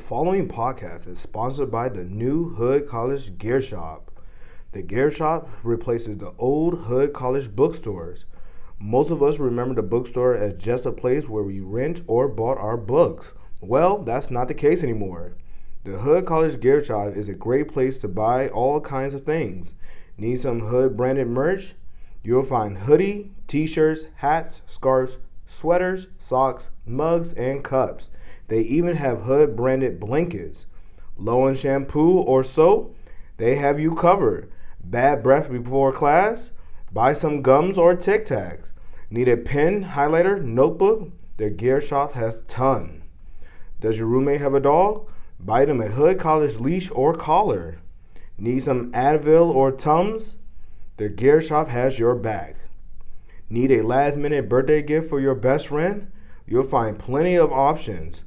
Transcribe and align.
following 0.00 0.48
podcast 0.48 1.06
is 1.06 1.18
sponsored 1.20 1.70
by 1.70 1.88
the 1.88 2.04
new 2.04 2.54
Hood 2.54 2.88
College 2.88 3.36
Gear 3.36 3.60
Shop. 3.60 4.10
The 4.72 4.82
Gear 4.82 5.10
Shop 5.10 5.48
replaces 5.62 6.16
the 6.16 6.32
old 6.38 6.86
Hood 6.86 7.12
College 7.12 7.54
bookstores. 7.54 8.24
Most 8.80 9.10
of 9.10 9.22
us 9.22 9.38
remember 9.38 9.74
the 9.74 9.82
bookstore 9.82 10.34
as 10.34 10.54
just 10.54 10.86
a 10.86 10.90
place 10.90 11.28
where 11.28 11.44
we 11.44 11.60
rent 11.60 12.00
or 12.06 12.28
bought 12.28 12.56
our 12.56 12.78
books. 12.78 13.34
Well, 13.60 13.98
that's 13.98 14.30
not 14.30 14.48
the 14.48 14.54
case 14.54 14.82
anymore. 14.82 15.36
The 15.84 15.98
Hood 15.98 16.24
College 16.24 16.58
Gear 16.60 16.82
Shop 16.82 17.12
is 17.14 17.28
a 17.28 17.34
great 17.34 17.68
place 17.68 17.98
to 17.98 18.08
buy 18.08 18.48
all 18.48 18.80
kinds 18.80 19.12
of 19.12 19.24
things. 19.24 19.74
Need 20.16 20.36
some 20.36 20.60
Hood 20.60 20.96
branded 20.96 21.28
merch? 21.28 21.74
You'll 22.24 22.42
find 22.42 22.78
hoodie, 22.78 23.32
t-shirts, 23.46 24.06
hats, 24.16 24.62
scarves, 24.66 25.18
sweaters, 25.44 26.08
socks, 26.18 26.70
mugs, 26.86 27.34
and 27.34 27.62
cups. 27.62 28.08
They 28.50 28.62
even 28.62 28.96
have 28.96 29.22
Hood 29.22 29.54
branded 29.54 30.00
blankets. 30.00 30.66
Low 31.16 31.46
on 31.46 31.54
shampoo 31.54 32.18
or 32.18 32.42
soap? 32.42 32.96
They 33.36 33.54
have 33.54 33.78
you 33.78 33.94
covered. 33.94 34.50
Bad 34.82 35.22
breath 35.22 35.50
before 35.52 35.92
class? 35.92 36.50
Buy 36.92 37.12
some 37.12 37.42
gums 37.42 37.78
or 37.78 37.94
Tic 37.94 38.26
Tacs. 38.26 38.72
Need 39.08 39.28
a 39.28 39.36
pen, 39.36 39.84
highlighter, 39.84 40.42
notebook? 40.42 41.12
Their 41.36 41.50
gear 41.50 41.80
shop 41.80 42.14
has 42.14 42.40
ton. 42.48 43.04
Does 43.78 43.98
your 43.98 44.08
roommate 44.08 44.40
have 44.40 44.54
a 44.54 44.60
dog? 44.60 45.08
Buy 45.38 45.64
them 45.64 45.80
a 45.80 45.86
Hood 45.86 46.18
College 46.18 46.58
leash 46.58 46.90
or 46.90 47.14
collar. 47.14 47.78
Need 48.36 48.64
some 48.64 48.90
Advil 48.90 49.54
or 49.54 49.70
Tums? 49.70 50.34
Their 50.96 51.08
gear 51.08 51.40
shop 51.40 51.68
has 51.68 52.00
your 52.00 52.16
back. 52.16 52.56
Need 53.48 53.70
a 53.70 53.82
last 53.82 54.18
minute 54.18 54.48
birthday 54.48 54.82
gift 54.82 55.08
for 55.08 55.20
your 55.20 55.36
best 55.36 55.68
friend? 55.68 56.10
You'll 56.46 56.64
find 56.64 56.98
plenty 56.98 57.36
of 57.36 57.52
options. 57.52 58.24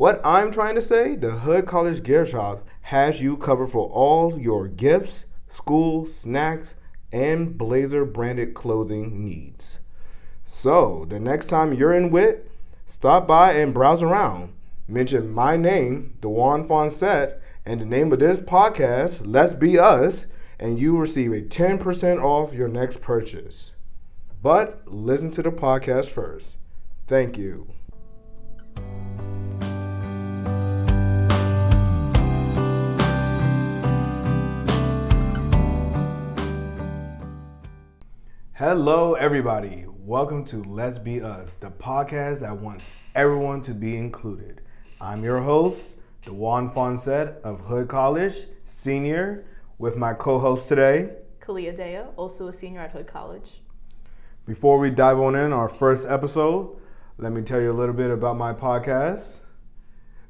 What 0.00 0.22
I'm 0.24 0.50
trying 0.50 0.76
to 0.76 0.80
say, 0.80 1.14
the 1.14 1.30
Hood 1.32 1.66
College 1.66 2.02
Gear 2.02 2.24
Shop 2.24 2.66
has 2.84 3.20
you 3.20 3.36
covered 3.36 3.66
for 3.66 3.86
all 3.90 4.40
your 4.40 4.66
gifts, 4.66 5.26
school, 5.46 6.06
snacks, 6.06 6.74
and 7.12 7.58
Blazer 7.58 8.06
branded 8.06 8.54
clothing 8.54 9.22
needs. 9.22 9.78
So, 10.42 11.04
the 11.06 11.20
next 11.20 11.50
time 11.50 11.74
you're 11.74 11.92
in 11.92 12.10
WIT, 12.10 12.50
stop 12.86 13.28
by 13.28 13.52
and 13.52 13.74
browse 13.74 14.02
around. 14.02 14.54
Mention 14.88 15.30
my 15.30 15.58
name, 15.58 16.16
Dewan 16.22 16.66
Fonset, 16.66 17.38
and 17.66 17.82
the 17.82 17.84
name 17.84 18.10
of 18.10 18.20
this 18.20 18.40
podcast, 18.40 19.20
Let's 19.26 19.54
Be 19.54 19.78
Us, 19.78 20.24
and 20.58 20.80
you 20.80 20.96
receive 20.96 21.30
a 21.30 21.42
10% 21.42 22.22
off 22.22 22.54
your 22.54 22.68
next 22.68 23.02
purchase. 23.02 23.72
But 24.42 24.80
listen 24.86 25.30
to 25.32 25.42
the 25.42 25.52
podcast 25.52 26.10
first. 26.10 26.56
Thank 27.06 27.36
you. 27.36 27.74
Hello, 38.60 39.14
everybody. 39.14 39.86
Welcome 39.88 40.44
to 40.48 40.62
Let's 40.62 40.98
Be 40.98 41.22
Us, 41.22 41.54
the 41.60 41.70
podcast 41.70 42.40
that 42.40 42.58
wants 42.58 42.84
everyone 43.14 43.62
to 43.62 43.72
be 43.72 43.96
included. 43.96 44.60
I'm 45.00 45.24
your 45.24 45.40
host, 45.40 45.80
Dewan 46.26 46.68
Fonset 46.68 47.40
of 47.40 47.62
Hood 47.62 47.88
College, 47.88 48.34
senior, 48.66 49.46
with 49.78 49.96
my 49.96 50.12
co 50.12 50.38
host 50.38 50.68
today, 50.68 51.14
Kalia 51.40 51.74
Dea, 51.74 52.10
also 52.16 52.48
a 52.48 52.52
senior 52.52 52.82
at 52.82 52.90
Hood 52.90 53.06
College. 53.06 53.62
Before 54.44 54.78
we 54.78 54.90
dive 54.90 55.18
on 55.18 55.34
in 55.36 55.54
our 55.54 55.66
first 55.66 56.06
episode, 56.06 56.78
let 57.16 57.32
me 57.32 57.40
tell 57.40 57.62
you 57.62 57.72
a 57.72 57.78
little 57.80 57.94
bit 57.94 58.10
about 58.10 58.36
my 58.36 58.52
podcast. 58.52 59.38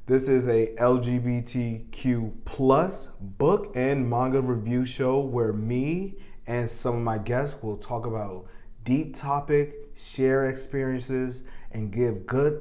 This 0.07 0.29
is 0.29 0.47
a 0.47 0.73
LGBTQ 0.79 2.45
plus 2.45 3.09
book 3.21 3.73
and 3.75 4.09
manga 4.09 4.41
review 4.41 4.87
show 4.87 5.19
where 5.19 5.53
me 5.53 6.15
and 6.51 6.69
some 6.69 6.97
of 6.97 7.03
my 7.03 7.17
guests 7.17 7.63
will 7.63 7.77
talk 7.77 8.07
about 8.07 8.45
deep 8.83 9.15
topic, 9.15 9.73
share 9.95 10.47
experiences, 10.47 11.45
and 11.71 11.93
give 11.93 12.27
good 12.27 12.61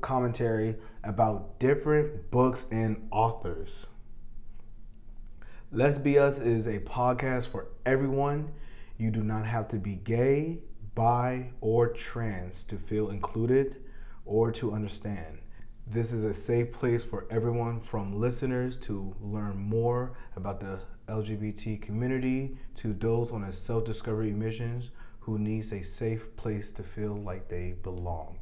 commentary 0.00 0.74
about 1.04 1.60
different 1.60 2.32
books 2.32 2.64
and 2.72 3.06
authors. 3.12 3.86
Let's 5.70 5.98
Be 5.98 6.18
Us 6.18 6.40
is 6.40 6.66
a 6.66 6.80
podcast 6.80 7.46
for 7.46 7.68
everyone. 7.86 8.50
You 8.96 9.12
do 9.12 9.22
not 9.22 9.46
have 9.46 9.68
to 9.68 9.76
be 9.76 9.94
gay, 9.94 10.58
bi, 10.96 11.52
or 11.60 11.92
trans 11.92 12.64
to 12.64 12.76
feel 12.76 13.08
included 13.08 13.76
or 14.26 14.50
to 14.50 14.72
understand. 14.72 15.38
This 15.86 16.12
is 16.12 16.24
a 16.24 16.34
safe 16.34 16.72
place 16.72 17.04
for 17.04 17.24
everyone 17.30 17.82
from 17.82 18.18
listeners 18.18 18.76
to 18.78 19.14
learn 19.20 19.58
more 19.58 20.18
about 20.34 20.58
the 20.58 20.80
LGBT 21.08 21.80
community 21.82 22.56
to 22.76 22.92
those 22.92 23.30
on 23.30 23.44
a 23.44 23.52
self 23.52 23.84
discovery 23.84 24.32
missions 24.32 24.90
who 25.20 25.38
needs 25.38 25.72
a 25.72 25.82
safe 25.82 26.36
place 26.36 26.70
to 26.72 26.82
feel 26.82 27.14
like 27.14 27.48
they 27.48 27.74
belong. 27.82 28.38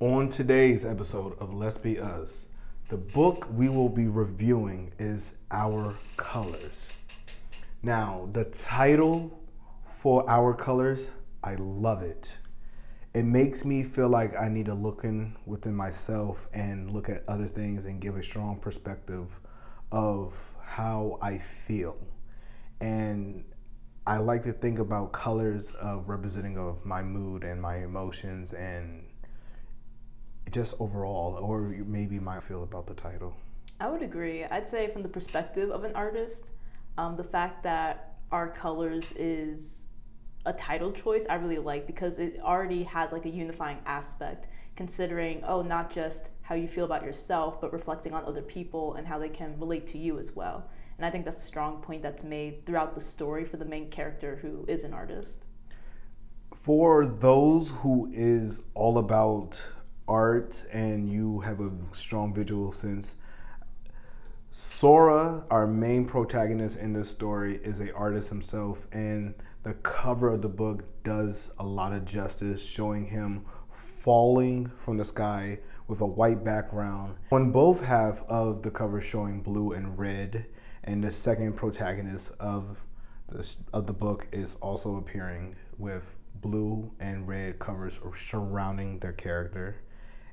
On 0.00 0.28
today's 0.28 0.84
episode 0.84 1.38
of 1.38 1.54
Let's 1.54 1.78
Be 1.78 1.98
Us, 1.98 2.46
the 2.88 2.96
book 2.96 3.46
we 3.52 3.68
will 3.68 3.88
be 3.88 4.06
reviewing 4.06 4.92
is 4.98 5.34
Our 5.50 5.96
Colors. 6.16 6.74
Now, 7.82 8.28
the 8.32 8.44
title 8.44 9.40
for 9.98 10.28
Our 10.28 10.54
Colors, 10.54 11.08
I 11.44 11.54
love 11.56 12.02
it. 12.02 12.32
It 13.14 13.24
makes 13.24 13.64
me 13.64 13.82
feel 13.82 14.08
like 14.08 14.36
I 14.40 14.48
need 14.48 14.66
to 14.66 14.74
look 14.74 15.04
in 15.04 15.36
within 15.46 15.74
myself 15.74 16.48
and 16.52 16.90
look 16.90 17.08
at 17.08 17.24
other 17.28 17.46
things 17.46 17.84
and 17.84 18.00
give 18.00 18.16
a 18.16 18.22
strong 18.22 18.58
perspective 18.58 19.28
of 19.90 20.34
how 20.72 21.18
I 21.20 21.36
feel. 21.36 21.98
And 22.80 23.44
I 24.06 24.16
like 24.16 24.42
to 24.44 24.54
think 24.54 24.78
about 24.78 25.12
colors 25.12 25.70
of 25.72 26.08
representing 26.08 26.56
of 26.56 26.84
my 26.86 27.02
mood 27.02 27.44
and 27.44 27.60
my 27.60 27.76
emotions 27.84 28.54
and 28.54 29.04
just 30.50 30.74
overall, 30.80 31.34
or 31.34 31.60
maybe 31.86 32.18
my 32.18 32.40
feel 32.40 32.62
about 32.62 32.86
the 32.86 32.94
title. 32.94 33.34
I 33.80 33.90
would 33.90 34.02
agree. 34.02 34.44
I'd 34.44 34.66
say 34.66 34.90
from 34.90 35.02
the 35.02 35.10
perspective 35.10 35.70
of 35.70 35.84
an 35.84 35.94
artist, 35.94 36.50
um, 36.96 37.16
the 37.16 37.24
fact 37.24 37.62
that 37.64 38.14
our 38.30 38.48
colors 38.48 39.12
is 39.12 39.88
a 40.46 40.54
title 40.54 40.90
choice 40.90 41.26
I 41.28 41.34
really 41.34 41.58
like 41.58 41.86
because 41.86 42.18
it 42.18 42.40
already 42.42 42.82
has 42.84 43.12
like 43.12 43.26
a 43.26 43.30
unifying 43.30 43.78
aspect 43.84 44.48
considering 44.76 45.42
oh 45.46 45.62
not 45.62 45.92
just 45.92 46.30
how 46.42 46.54
you 46.54 46.68
feel 46.68 46.84
about 46.84 47.04
yourself 47.04 47.60
but 47.60 47.72
reflecting 47.72 48.12
on 48.12 48.24
other 48.24 48.42
people 48.42 48.94
and 48.94 49.06
how 49.06 49.18
they 49.18 49.28
can 49.28 49.58
relate 49.58 49.86
to 49.86 49.98
you 49.98 50.18
as 50.18 50.34
well. 50.34 50.68
And 50.96 51.06
I 51.06 51.10
think 51.10 51.24
that's 51.24 51.38
a 51.38 51.42
strong 51.42 51.80
point 51.80 52.02
that's 52.02 52.22
made 52.22 52.64
throughout 52.66 52.94
the 52.94 53.00
story 53.00 53.44
for 53.44 53.56
the 53.56 53.64
main 53.64 53.90
character 53.90 54.38
who 54.42 54.64
is 54.68 54.84
an 54.84 54.92
artist. 54.92 55.44
For 56.54 57.06
those 57.06 57.70
who 57.70 58.10
is 58.12 58.62
all 58.74 58.98
about 58.98 59.62
art 60.06 60.64
and 60.72 61.08
you 61.08 61.40
have 61.40 61.60
a 61.60 61.72
strong 61.92 62.32
visual 62.32 62.70
sense, 62.70 63.16
Sora, 64.54 65.44
our 65.50 65.66
main 65.66 66.04
protagonist 66.04 66.78
in 66.78 66.92
this 66.92 67.08
story, 67.08 67.58
is 67.64 67.80
a 67.80 67.92
artist 67.94 68.28
himself, 68.28 68.86
and 68.92 69.34
the 69.62 69.72
cover 69.72 70.28
of 70.28 70.42
the 70.42 70.48
book 70.48 70.84
does 71.02 71.50
a 71.58 71.64
lot 71.64 71.94
of 71.94 72.04
justice, 72.04 72.62
showing 72.62 73.06
him 73.06 73.46
falling 74.02 74.68
from 74.78 74.96
the 74.96 75.04
sky 75.04 75.58
with 75.86 76.00
a 76.00 76.06
white 76.06 76.42
background. 76.42 77.16
On 77.30 77.52
both 77.52 77.84
half 77.84 78.22
of 78.28 78.62
the 78.62 78.70
cover 78.70 79.00
showing 79.00 79.42
blue 79.42 79.72
and 79.72 79.96
red, 79.96 80.46
and 80.82 81.04
the 81.04 81.12
second 81.12 81.52
protagonist 81.54 82.32
of 82.40 82.78
the, 83.28 83.54
of 83.72 83.86
the 83.86 83.92
book 83.92 84.26
is 84.32 84.56
also 84.60 84.96
appearing 84.96 85.54
with 85.78 86.16
blue 86.34 86.90
and 86.98 87.28
red 87.28 87.60
covers 87.60 88.00
surrounding 88.16 88.98
their 88.98 89.12
character 89.12 89.76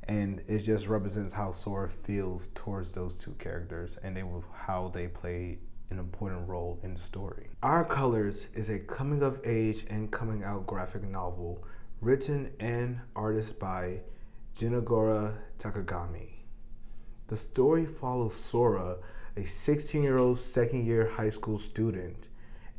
and 0.04 0.42
it 0.48 0.60
just 0.60 0.88
represents 0.88 1.33
how 1.33 1.51
Sora 1.51 1.88
feels 1.88 2.48
towards 2.56 2.94
those 2.94 3.13
two 3.13 3.33
characters 3.33 3.95
and 4.01 4.18
they 4.18 4.24
how 4.54 4.89
they 4.89 5.07
play 5.07 5.60
an 5.92 6.00
important 6.00 6.48
role 6.48 6.80
in 6.81 6.95
the 6.95 7.00
story. 7.00 7.50
Our 7.62 7.86
Colors 7.86 8.48
is 8.56 8.69
a 8.69 8.80
coming 8.80 9.22
of 9.22 9.39
age 9.45 9.86
and 9.88 10.12
coming 10.12 10.44
out 10.44 10.65
graphic 10.65 11.04
novel 11.04 11.63
written 12.01 12.50
and 12.62 13.01
artist 13.13 13.60
by 13.60 14.00
Jinagora 14.57 15.34
Takagami. 15.60 16.30
The 17.28 17.36
story 17.36 17.86
follows 17.86 18.36
Sora, 18.36 18.98
a 19.36 19.42
16-year-old 19.42 20.40
second-year 20.40 21.12
high 21.16 21.30
school 21.30 21.60
student 21.60 22.28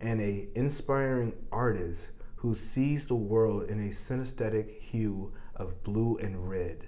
and 0.00 0.22
a 0.22 0.48
inspiring 0.54 1.34
artist 1.52 2.10
who 2.36 2.54
sees 2.54 3.04
the 3.04 3.14
world 3.14 3.68
in 3.68 3.78
a 3.78 3.90
synesthetic 3.90 4.80
hue 4.80 5.32
of 5.54 5.84
blue 5.84 6.16
and 6.16 6.48
red. 6.48 6.86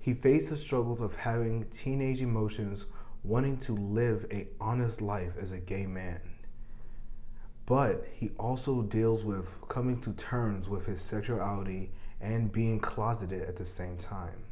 He 0.00 0.14
faced 0.14 0.50
the 0.50 0.56
struggles 0.56 1.00
of 1.00 1.14
having 1.14 1.66
teenage 1.66 2.22
emotions, 2.22 2.86
wanting 3.22 3.58
to 3.58 3.76
live 3.76 4.26
a 4.32 4.48
honest 4.60 5.00
life 5.00 5.34
as 5.40 5.52
a 5.52 5.60
gay 5.60 5.86
man. 5.86 6.20
But 7.70 8.04
he 8.12 8.32
also 8.36 8.82
deals 8.82 9.22
with 9.24 9.46
coming 9.68 10.00
to 10.00 10.12
terms 10.14 10.68
with 10.68 10.86
his 10.86 11.00
sexuality 11.00 11.92
and 12.20 12.50
being 12.50 12.80
closeted 12.80 13.42
at 13.42 13.54
the 13.54 13.64
same 13.64 13.96
time. 13.96 14.42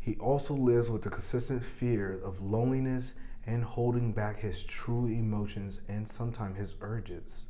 he 0.00 0.16
also 0.16 0.54
lives 0.54 0.88
with 0.88 1.02
the 1.02 1.10
consistent 1.10 1.62
fear 1.62 2.18
of 2.24 2.40
loneliness 2.40 3.12
and 3.44 3.62
holding 3.62 4.12
back 4.12 4.38
his 4.40 4.62
true 4.64 5.08
emotions 5.08 5.82
and 5.88 6.08
sometimes 6.08 6.56
his 6.56 6.74
urges. 6.80 7.42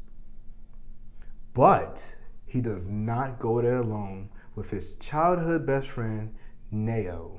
But 1.55 2.17
he 2.45 2.61
does 2.61 2.89
not 2.89 3.39
go 3.39 3.63
there 3.63 3.77
alone 3.77 4.31
with 4.57 4.71
his 4.71 4.95
childhood 4.95 5.65
best 5.65 5.87
friend, 5.91 6.35
Nao. 6.73 7.39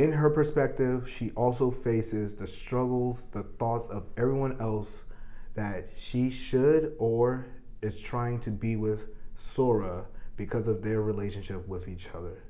In 0.00 0.12
her 0.12 0.30
perspective, 0.30 1.06
she 1.06 1.30
also 1.32 1.70
faces 1.70 2.34
the 2.34 2.46
struggles, 2.46 3.22
the 3.32 3.42
thoughts 3.42 3.86
of 3.88 4.06
everyone 4.16 4.58
else 4.58 5.04
that 5.52 5.90
she 5.94 6.30
should 6.30 6.94
or 6.98 7.44
is 7.82 8.00
trying 8.00 8.40
to 8.40 8.50
be 8.50 8.76
with 8.76 9.08
Sora 9.36 10.06
because 10.38 10.68
of 10.68 10.80
their 10.80 11.02
relationship 11.02 11.68
with 11.68 11.86
each 11.86 12.08
other. 12.14 12.42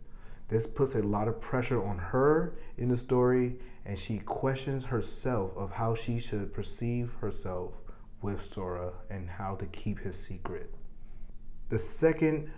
This 0.47 0.65
puts 0.65 0.95
a 0.95 1.03
lot 1.03 1.27
of 1.27 1.41
pressure 1.41 1.85
on 1.85 1.99
her 1.99 2.55
in 2.79 2.89
the 2.89 2.97
story, 2.97 3.57
and 3.85 3.99
she 3.99 4.21
questions 4.21 4.85
herself 4.85 5.51
of 5.57 5.73
how 5.73 5.97
she 5.97 6.21
should 6.21 6.55
perceive 6.55 7.15
herself 7.15 7.73
with 8.23 8.45
Sora 8.45 8.93
and 9.11 9.29
how 9.29 9.57
to 9.57 9.67
keep 9.67 9.99
his 9.99 10.15
secret. 10.15 10.73
The 11.69 11.81
second 11.81 12.49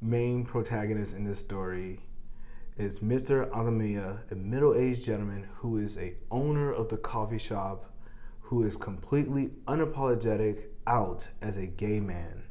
main 0.00 0.44
protagonist 0.44 1.16
in 1.16 1.24
this 1.24 1.40
story 1.40 1.98
is 2.78 2.98
Mr. 2.98 3.48
Atamiya, 3.52 4.30
a 4.30 4.34
middle-aged 4.34 5.02
gentleman 5.02 5.48
who 5.56 5.78
is 5.78 5.96
a 5.96 6.14
owner 6.30 6.70
of 6.70 6.90
the 6.90 6.96
coffee 6.98 7.38
shop 7.38 7.90
who 8.40 8.62
is 8.64 8.76
completely 8.76 9.50
unapologetic 9.66 10.64
out 10.86 11.26
as 11.40 11.56
a 11.56 11.66
gay 11.66 12.00
man. 12.00 12.42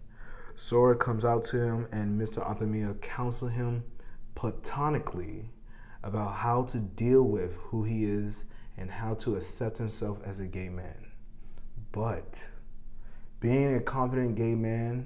Sora 0.56 0.96
comes 0.96 1.24
out 1.24 1.46
to 1.46 1.60
him 1.60 1.88
and 1.92 2.20
Mr. 2.20 2.44
Atamiya 2.44 3.00
counsels 3.02 3.52
him 3.52 3.84
platonically 4.34 5.52
about 6.02 6.34
how 6.38 6.64
to 6.64 6.80
deal 6.80 7.24
with 7.24 7.54
who 7.56 7.84
he 7.84 8.06
is 8.06 8.46
and 8.78 8.90
how 8.90 9.14
to 9.14 9.36
accept 9.36 9.78
himself 9.78 10.18
as 10.26 10.40
a 10.40 10.48
gay 10.48 10.70
man. 10.70 11.12
But 11.92 12.48
being 13.40 13.76
a 13.76 13.80
confident 13.80 14.36
gay 14.36 14.56
man 14.56 15.06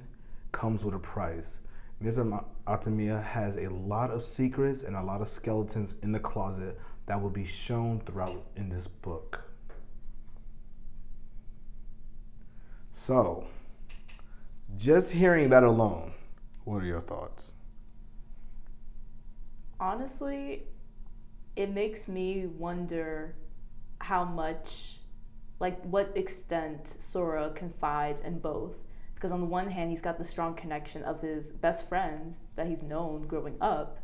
comes 0.53 0.85
with 0.85 0.95
a 0.95 0.99
price. 0.99 1.59
Mr. 2.01 2.43
Atamiya 2.69 3.23
has 3.23 3.57
a 3.57 3.67
lot 3.69 4.11
of 4.11 4.23
secrets 4.23 4.83
and 4.83 4.95
a 4.95 5.01
lot 5.01 5.21
of 5.21 5.27
skeletons 5.27 5.95
in 6.03 6.11
the 6.11 6.19
closet 6.19 6.79
that 7.07 7.19
will 7.19 7.29
be 7.29 7.45
shown 7.45 7.99
throughout 8.01 8.45
in 8.55 8.69
this 8.69 8.87
book. 8.87 9.43
So, 12.91 13.47
just 14.77 15.11
hearing 15.11 15.49
that 15.49 15.63
alone, 15.63 16.13
what 16.63 16.83
are 16.83 16.85
your 16.85 17.01
thoughts? 17.01 17.53
honestly, 19.79 20.63
it 21.55 21.69
makes 21.69 22.07
me 22.07 22.45
wonder 22.45 23.35
how 23.99 24.23
much, 24.25 24.99
like, 25.59 25.81
what 25.83 26.11
extent 26.15 26.93
Sora 26.99 27.51
confides 27.55 28.21
in 28.21 28.39
both. 28.39 28.75
Because 29.19 29.33
on 29.33 29.41
the 29.41 29.45
one 29.45 29.69
hand, 29.69 29.89
he's 29.89 29.99
got 29.99 30.17
the 30.17 30.23
strong 30.23 30.53
connection 30.53 31.03
of 31.03 31.19
his 31.19 31.51
best 31.51 31.89
friend 31.89 32.35
that 32.55 32.67
he's 32.67 32.81
known 32.81 33.27
growing 33.27 33.57
up, 33.59 33.99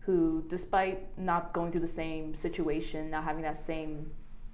who, 0.00 0.44
despite 0.46 1.18
not 1.18 1.54
going 1.54 1.72
through 1.72 1.80
the 1.80 1.86
same 1.86 2.34
situation, 2.34 3.08
not 3.08 3.24
having 3.24 3.44
that 3.44 3.56
same, 3.56 4.10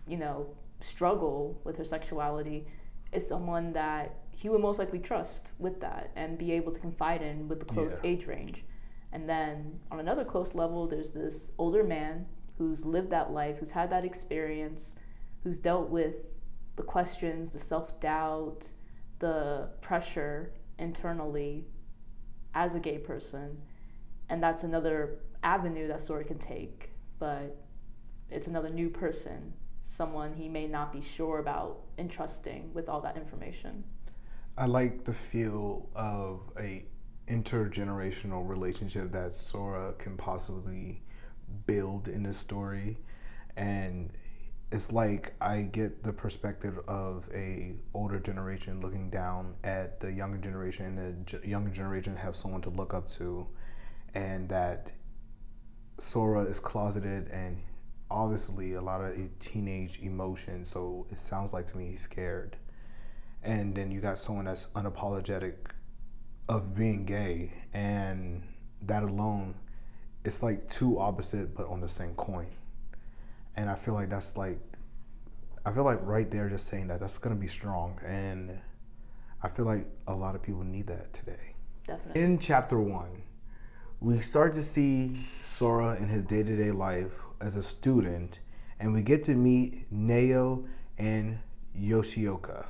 you 0.07 0.17
know, 0.17 0.47
struggle 0.81 1.61
with 1.65 1.77
her 1.79 1.85
sexuality, 1.85 2.69
is 3.11 3.27
someone 3.27 3.73
that 3.73 4.15
he 4.31 4.49
would 4.49 4.61
most 4.61 4.79
likely 4.79 5.01
trust 5.01 5.49
with 5.59 5.81
that 5.81 6.13
and 6.15 6.39
be 6.39 6.53
able 6.53 6.71
to 6.71 6.79
confide 6.79 7.21
in 7.21 7.49
with 7.49 7.59
the 7.59 7.65
close 7.65 7.99
yeah. 8.05 8.11
age 8.11 8.25
range. 8.25 8.63
And 9.11 9.29
then 9.29 9.81
on 9.91 9.99
another 9.99 10.25
close 10.25 10.55
level, 10.55 10.87
there's 10.87 11.11
this 11.11 11.51
older 11.59 11.83
man 11.83 12.27
who's 12.57 12.85
lived 12.85 13.11
that 13.11 13.33
life, 13.33 13.57
who's 13.59 13.73
had 13.73 13.91
that 13.91 14.05
experience, 14.05 14.95
who's 15.43 15.59
dealt 15.59 15.91
with 15.91 16.27
the 16.77 16.85
questions, 16.85 17.51
the 17.51 17.59
self 17.59 17.99
doubt, 17.99 18.69
the 19.19 19.71
pressure 19.81 20.53
internally 20.79 21.67
as 22.55 22.75
a 22.75 22.81
gay 22.81 22.99
person. 22.99 23.63
And 24.29 24.43
that's 24.43 24.63
another 24.63 25.21
avenue 25.43 25.89
that 25.89 26.01
Sora 26.01 26.25
can 26.25 26.39
take. 26.39 26.91
But 27.19 27.57
it's 28.31 28.47
another 28.47 28.71
new 28.71 28.91
person, 28.91 29.55
someone 29.87 30.35
he 30.35 30.49
may 30.49 30.67
not 30.67 30.93
be 30.93 31.01
sure 31.01 31.39
about 31.39 31.81
entrusting 31.97 32.73
with 32.75 32.89
all 32.89 33.01
that 33.01 33.17
information. 33.17 33.85
I 34.57 34.67
like 34.67 35.05
the 35.05 35.15
feel 35.15 35.89
of 35.95 36.41
a 36.59 36.85
intergenerational 37.29 38.49
relationship 38.49 39.13
that 39.13 39.35
Sora 39.35 39.93
can 39.99 40.17
possibly 40.17 41.03
build 41.67 42.09
in 42.09 42.23
this 42.23 42.39
story 42.39 42.99
and 43.57 44.11
it's 44.71 44.93
like 44.93 45.35
I 45.41 45.63
get 45.63 46.03
the 46.03 46.13
perspective 46.13 46.79
of 46.87 47.27
a 47.33 47.77
older 47.95 48.19
generation 48.21 48.81
looking 48.83 49.09
down 49.09 49.55
at 49.65 50.01
the 50.01 50.13
younger 50.13 50.37
generation 50.37 50.99
and 50.99 51.27
the 51.27 51.49
younger 51.49 51.71
generation 51.71 52.17
have 52.17 52.37
someone 52.37 52.61
to 52.63 52.71
look 52.71 52.93
up 52.93 53.09
to 53.13 53.47
and 54.15 54.49
that 54.51 54.93
Sora 55.99 56.43
is 56.43 56.61
closeted 56.61 57.29
and 57.29 57.63
obviously 58.11 58.75
a 58.75 58.81
lot 58.81 59.01
of 59.01 59.17
teenage 59.41 60.01
emotion 60.01 60.65
so 60.67 61.07
it 61.11 61.19
sounds 61.19 61.53
like 61.53 61.67
to 61.69 61.77
me 61.79 61.91
he's 61.91 62.03
scared. 62.03 62.57
And 63.43 63.75
then 63.75 63.91
you 63.91 64.01
got 64.01 64.19
someone 64.19 64.45
that's 64.45 64.67
unapologetic 64.75 65.55
of 66.49 66.75
being 66.75 67.07
gay 67.07 67.53
and 67.73 68.43
that 68.83 69.03
alone 69.03 69.55
it's 70.25 70.43
like 70.43 70.69
two 70.69 70.99
opposite 70.99 71.55
but 71.55 71.67
on 71.69 71.81
the 71.81 71.89
same 71.89 72.15
coin 72.15 72.58
and 73.57 73.69
i 73.71 73.75
feel 73.75 73.95
like 73.95 74.09
that's 74.11 74.37
like 74.37 74.59
i 75.67 75.73
feel 75.73 75.85
like 75.85 75.99
right 76.03 76.31
there 76.31 76.49
just 76.49 76.67
saying 76.67 76.89
that 76.89 77.01
that's 77.01 77.19
going 77.19 77.35
to 77.35 77.41
be 77.41 77.49
strong. 77.49 77.99
And 78.05 78.61
i 79.43 79.49
feel 79.49 79.65
like 79.65 79.87
a 80.07 80.15
lot 80.15 80.35
of 80.35 80.43
people 80.43 80.65
need 80.65 80.87
that 80.89 81.13
today. 81.13 81.55
Definitely. 81.87 82.23
In 82.23 82.39
chapter 82.39 82.81
one 82.81 83.23
we 84.01 84.21
start 84.21 84.55
to 84.55 84.63
see 84.63 85.27
sora 85.43 85.97
in 85.97 86.09
his 86.09 86.23
day-to-day 86.23 86.71
life 86.71 87.13
as 87.41 87.57
a 87.57 87.63
student 87.63 88.39
and 88.79 88.93
we 88.93 89.03
get 89.03 89.25
to 89.25 89.35
meet 89.35 89.91
nao 89.91 90.65
and 90.99 91.41
yoshioka. 91.77 92.67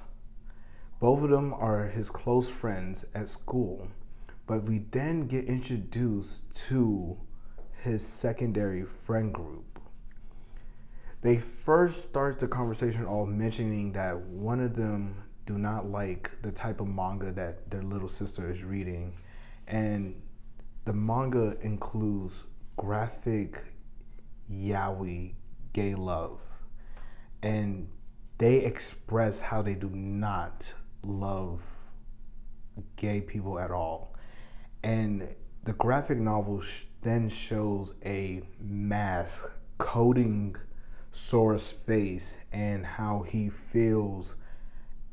Both 1.01 1.23
of 1.23 1.31
them 1.31 1.55
are 1.55 1.87
his 1.87 2.11
close 2.11 2.51
friends 2.51 3.05
at 3.15 3.29
school, 3.29 3.89
but 4.47 4.65
we 4.65 4.79
then 4.91 5.27
get 5.29 5.45
introduced 5.45 6.43
to 6.69 7.19
his 7.83 8.05
secondary 8.05 8.83
friend 8.83 9.33
group. 9.33 9.68
They 11.21 11.39
first 11.39 12.05
start 12.05 12.39
the 12.39 12.47
conversation 12.47 13.05
all 13.05 13.27
mentioning 13.27 13.93
that 13.93 14.21
one 14.21 14.61
of 14.61 14.77
them 14.77 15.25
do 15.47 15.59
not 15.59 15.91
like 15.91 16.31
the 16.43 16.53
type 16.53 16.81
of 16.81 16.87
manga 16.87 17.33
that 17.33 17.71
their 17.71 17.83
little 17.83 18.09
sister 18.09 18.51
is 18.53 18.63
reading, 18.63 19.19
and 19.67 20.23
the 20.85 20.93
manga 20.93 21.57
includes 21.61 22.45
graphic 22.77 23.65
yaoi 24.51 25.35
gay 25.73 25.95
love, 25.95 26.41
and 27.43 27.89
they 28.39 28.59
express 28.59 29.41
how 29.41 29.61
they 29.61 29.75
do 29.75 29.91
not 29.91 30.73
love 31.03 31.63
gay 32.97 33.21
people 33.21 33.59
at 33.59 33.73
all. 33.73 34.15
And 34.85 35.35
the 35.65 35.73
graphic 35.73 36.19
novel 36.19 36.63
then 37.03 37.29
shows 37.29 37.93
a 38.05 38.43
mask 38.61 39.51
coating 39.79 40.55
Sora's 41.19 41.73
face 41.73 42.39
and 42.53 42.87
how 42.87 43.23
he 43.23 43.51
feels 43.51 44.37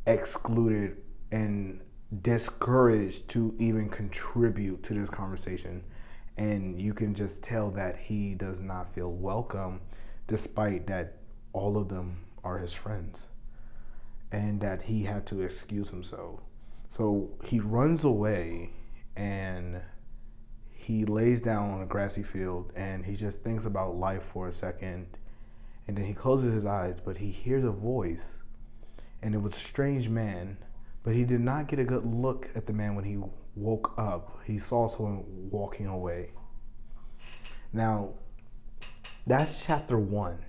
excluded 0.06 0.98
and 1.32 1.82
discouraged 2.22 3.28
to 3.30 3.56
even 3.58 3.90
contribute 3.90 4.84
to 4.84 4.94
this 4.94 5.10
conversation. 5.10 5.84
And 6.38 6.80
you 6.80 6.94
can 6.94 7.16
just 7.16 7.42
tell 7.42 7.72
that 7.72 7.98
he 7.98 8.36
does 8.36 8.60
not 8.60 8.94
feel 8.94 9.12
welcome, 9.12 9.82
despite 10.28 10.86
that 10.88 11.18
all 11.54 11.76
of 11.76 11.90
them 11.90 12.26
are 12.44 12.60
his 12.60 12.72
friends 12.72 13.30
and 14.32 14.62
that 14.62 14.84
he 14.84 15.06
had 15.06 15.26
to 15.28 15.42
excuse 15.42 15.90
himself. 15.90 16.40
So 16.88 17.32
he 17.44 17.60
runs 17.60 18.04
away 18.04 18.74
and 19.16 19.82
he 20.72 21.04
lays 21.04 21.42
down 21.42 21.72
on 21.72 21.82
a 21.82 21.88
grassy 21.88 22.22
field 22.22 22.72
and 22.76 23.08
he 23.08 23.16
just 23.16 23.42
thinks 23.42 23.66
about 23.66 23.96
life 23.96 24.22
for 24.22 24.48
a 24.48 24.54
second 24.54 25.18
and 25.88 25.98
then 25.98 26.06
he 26.06 26.14
closes 26.14 26.54
his 26.54 26.66
eyes 26.66 27.00
but 27.04 27.18
he 27.18 27.32
hears 27.32 27.64
a 27.64 27.72
voice 27.72 28.40
and 29.22 29.34
it 29.36 29.42
was 29.42 29.56
a 29.58 29.60
strange 29.60 30.10
man 30.10 30.58
but 31.04 31.14
he 31.14 31.24
did 31.24 31.42
not 31.42 31.68
get 31.68 31.80
a 31.80 31.84
good 31.84 32.06
look 32.06 32.50
at 32.56 32.66
the 32.66 32.74
man 32.74 32.96
when 32.96 33.06
he 33.06 33.20
woke 33.56 33.94
up. 33.96 34.40
He 34.44 34.58
saw 34.58 34.88
someone 34.88 35.24
walking 35.52 35.86
away. 35.86 36.32
Now 37.72 38.14
that's 39.28 39.64
chapter 39.64 40.00
1 40.00 40.40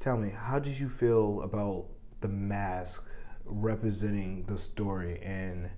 tell 0.00 0.16
me, 0.16 0.30
how 0.30 0.58
did 0.58 0.80
you 0.80 0.88
feel 0.88 1.42
about 1.42 1.84
the 2.22 2.28
mask 2.28 3.04
representing 3.44 4.44
the 4.44 4.56
story 4.56 5.20
and 5.22 5.68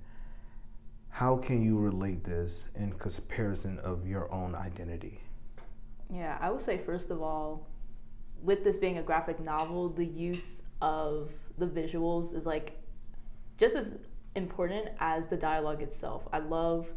how 1.09 1.37
can 1.37 1.61
you 1.61 1.77
relate 1.77 2.23
this 2.23 2.69
in 2.77 2.93
comparison 2.93 3.81
of 3.81 4.07
your 4.07 4.33
own 4.33 4.55
identity? 4.55 5.21
Yeah, 6.13 6.37
I 6.41 6.51
would 6.51 6.61
say 6.61 6.77
first 6.77 7.11
of 7.11 7.23
all, 7.23 7.67
with 8.43 8.65
this 8.65 8.77
being 8.77 8.99
a 8.99 9.03
graphic 9.03 9.41
novel, 9.41 9.89
the 9.89 10.05
use 10.05 10.63
of 10.83 11.31
the 11.57 11.67
visuals 11.67 12.35
is 12.35 12.45
like 12.45 12.79
just 13.57 13.75
as 13.75 13.97
important 14.35 14.89
as 15.01 15.29
the 15.29 15.37
dialogue 15.37 15.81
itself. 15.81 16.29
I 16.33 16.39
love 16.39 16.89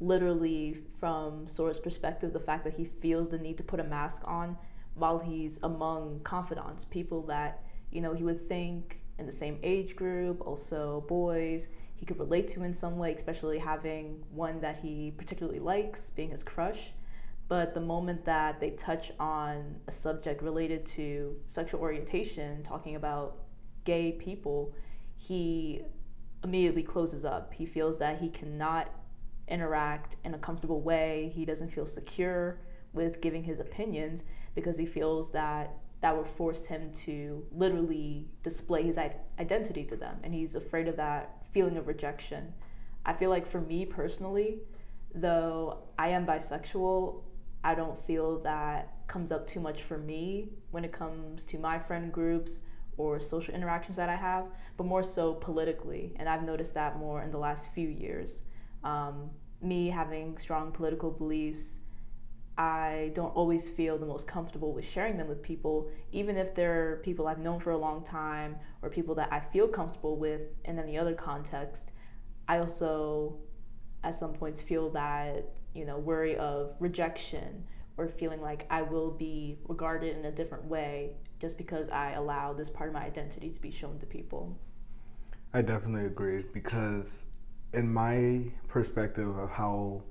literally 0.00 0.76
from 1.00 1.46
Sora's 1.46 1.78
perspective 1.78 2.32
the 2.32 2.40
fact 2.40 2.64
that 2.64 2.74
he 2.74 2.84
feels 2.84 3.30
the 3.30 3.38
need 3.38 3.56
to 3.58 3.62
put 3.62 3.80
a 3.80 3.84
mask 3.84 4.22
on 4.26 4.58
while 4.94 5.18
he's 5.18 5.58
among 5.62 6.20
confidants, 6.24 6.84
people 6.84 7.22
that, 7.22 7.64
you 7.90 8.00
know, 8.00 8.12
he 8.12 8.24
would 8.24 8.48
think 8.48 9.00
in 9.18 9.26
the 9.26 9.32
same 9.32 9.58
age 9.62 9.96
group, 9.96 10.46
also 10.46 11.04
boys, 11.08 11.68
he 11.96 12.04
could 12.04 12.18
relate 12.18 12.48
to 12.48 12.62
in 12.62 12.74
some 12.74 12.98
way, 12.98 13.14
especially 13.14 13.58
having 13.58 14.22
one 14.30 14.60
that 14.60 14.76
he 14.76 15.12
particularly 15.16 15.60
likes, 15.60 16.10
being 16.10 16.30
his 16.30 16.42
crush. 16.42 16.92
But 17.46 17.74
the 17.74 17.80
moment 17.80 18.24
that 18.24 18.58
they 18.60 18.70
touch 18.70 19.12
on 19.20 19.76
a 19.86 19.92
subject 19.92 20.42
related 20.42 20.86
to 20.86 21.36
sexual 21.46 21.80
orientation, 21.80 22.62
talking 22.62 22.96
about 22.96 23.36
gay 23.84 24.12
people, 24.12 24.74
he 25.16 25.82
immediately 26.42 26.82
closes 26.82 27.24
up. 27.24 27.52
He 27.52 27.66
feels 27.66 27.98
that 27.98 28.20
he 28.20 28.28
cannot 28.28 28.90
interact 29.46 30.16
in 30.24 30.34
a 30.34 30.38
comfortable 30.38 30.80
way. 30.80 31.32
He 31.34 31.44
doesn't 31.44 31.70
feel 31.70 31.86
secure 31.86 32.60
with 32.92 33.20
giving 33.20 33.44
his 33.44 33.60
opinions 33.60 34.22
because 34.54 34.78
he 34.78 34.86
feels 34.86 35.32
that 35.32 35.76
that 36.00 36.16
would 36.16 36.28
force 36.28 36.66
him 36.66 36.92
to 36.92 37.44
literally 37.50 38.28
display 38.42 38.82
his 38.82 38.98
identity 39.38 39.84
to 39.84 39.96
them. 39.96 40.18
And 40.22 40.34
he's 40.34 40.54
afraid 40.54 40.86
of 40.86 40.96
that 40.96 41.44
feeling 41.52 41.76
of 41.76 41.86
rejection. 41.86 42.52
I 43.06 43.14
feel 43.14 43.30
like 43.30 43.46
for 43.46 43.60
me 43.60 43.86
personally, 43.86 44.58
though 45.14 45.78
I 45.98 46.08
am 46.08 46.26
bisexual, 46.26 47.22
I 47.64 47.74
don't 47.74 48.04
feel 48.06 48.38
that 48.40 48.92
comes 49.08 49.32
up 49.32 49.46
too 49.46 49.58
much 49.58 49.82
for 49.82 49.98
me 49.98 50.50
when 50.70 50.84
it 50.84 50.92
comes 50.92 51.42
to 51.44 51.58
my 51.58 51.78
friend 51.78 52.12
groups 52.12 52.60
or 52.96 53.18
social 53.18 53.54
interactions 53.54 53.96
that 53.96 54.08
I 54.08 54.14
have, 54.16 54.46
but 54.76 54.84
more 54.84 55.02
so 55.02 55.34
politically. 55.34 56.14
And 56.16 56.28
I've 56.28 56.44
noticed 56.44 56.74
that 56.74 56.98
more 56.98 57.22
in 57.22 57.32
the 57.32 57.38
last 57.38 57.72
few 57.72 57.88
years. 57.88 58.42
Um, 58.84 59.30
me 59.60 59.88
having 59.88 60.38
strong 60.38 60.70
political 60.70 61.10
beliefs 61.10 61.80
I 62.56 63.10
don't 63.14 63.34
always 63.34 63.68
feel 63.68 63.98
the 63.98 64.06
most 64.06 64.28
comfortable 64.28 64.72
with 64.72 64.88
sharing 64.88 65.16
them 65.16 65.26
with 65.26 65.42
people, 65.42 65.90
even 66.12 66.36
if 66.36 66.54
they're 66.54 67.00
people 67.02 67.26
I've 67.26 67.40
known 67.40 67.58
for 67.58 67.72
a 67.72 67.76
long 67.76 68.04
time 68.04 68.56
or 68.80 68.90
people 68.90 69.16
that 69.16 69.32
I 69.32 69.40
feel 69.40 69.66
comfortable 69.66 70.16
with 70.16 70.54
in 70.64 70.78
any 70.78 70.96
other 70.96 71.14
context. 71.14 71.90
I 72.46 72.58
also, 72.58 73.38
at 74.04 74.14
some 74.14 74.34
points, 74.34 74.62
feel 74.62 74.90
that, 74.90 75.46
you 75.74 75.84
know, 75.84 75.98
worry 75.98 76.36
of 76.36 76.74
rejection 76.80 77.64
or 77.96 78.08
feeling 78.08 78.40
like 78.40 78.66
I 78.70 78.82
will 78.82 79.10
be 79.10 79.58
regarded 79.68 80.16
in 80.16 80.24
a 80.24 80.32
different 80.32 80.64
way 80.64 81.12
just 81.40 81.58
because 81.58 81.88
I 81.90 82.12
allow 82.12 82.52
this 82.52 82.70
part 82.70 82.88
of 82.88 82.94
my 82.94 83.04
identity 83.04 83.50
to 83.50 83.60
be 83.60 83.70
shown 83.70 83.98
to 84.00 84.06
people. 84.06 84.56
I 85.52 85.62
definitely 85.62 86.06
agree 86.06 86.44
because, 86.52 87.22
in 87.72 87.92
my 87.92 88.46
perspective 88.68 89.36
of 89.36 89.50
how 89.50 90.02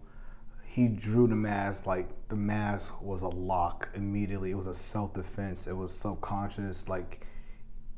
he 0.65 0.87
drew 0.87 1.27
the 1.27 1.35
mask 1.35 1.85
like 1.85 2.09
the 2.29 2.35
mask 2.35 2.99
was 3.01 3.21
a 3.21 3.27
lock 3.27 3.89
immediately. 3.93 4.51
It 4.51 4.55
was 4.55 4.67
a 4.67 4.73
self 4.73 5.13
defense. 5.13 5.67
It 5.67 5.73
was 5.73 5.93
subconscious. 5.93 6.87
Like 6.87 7.27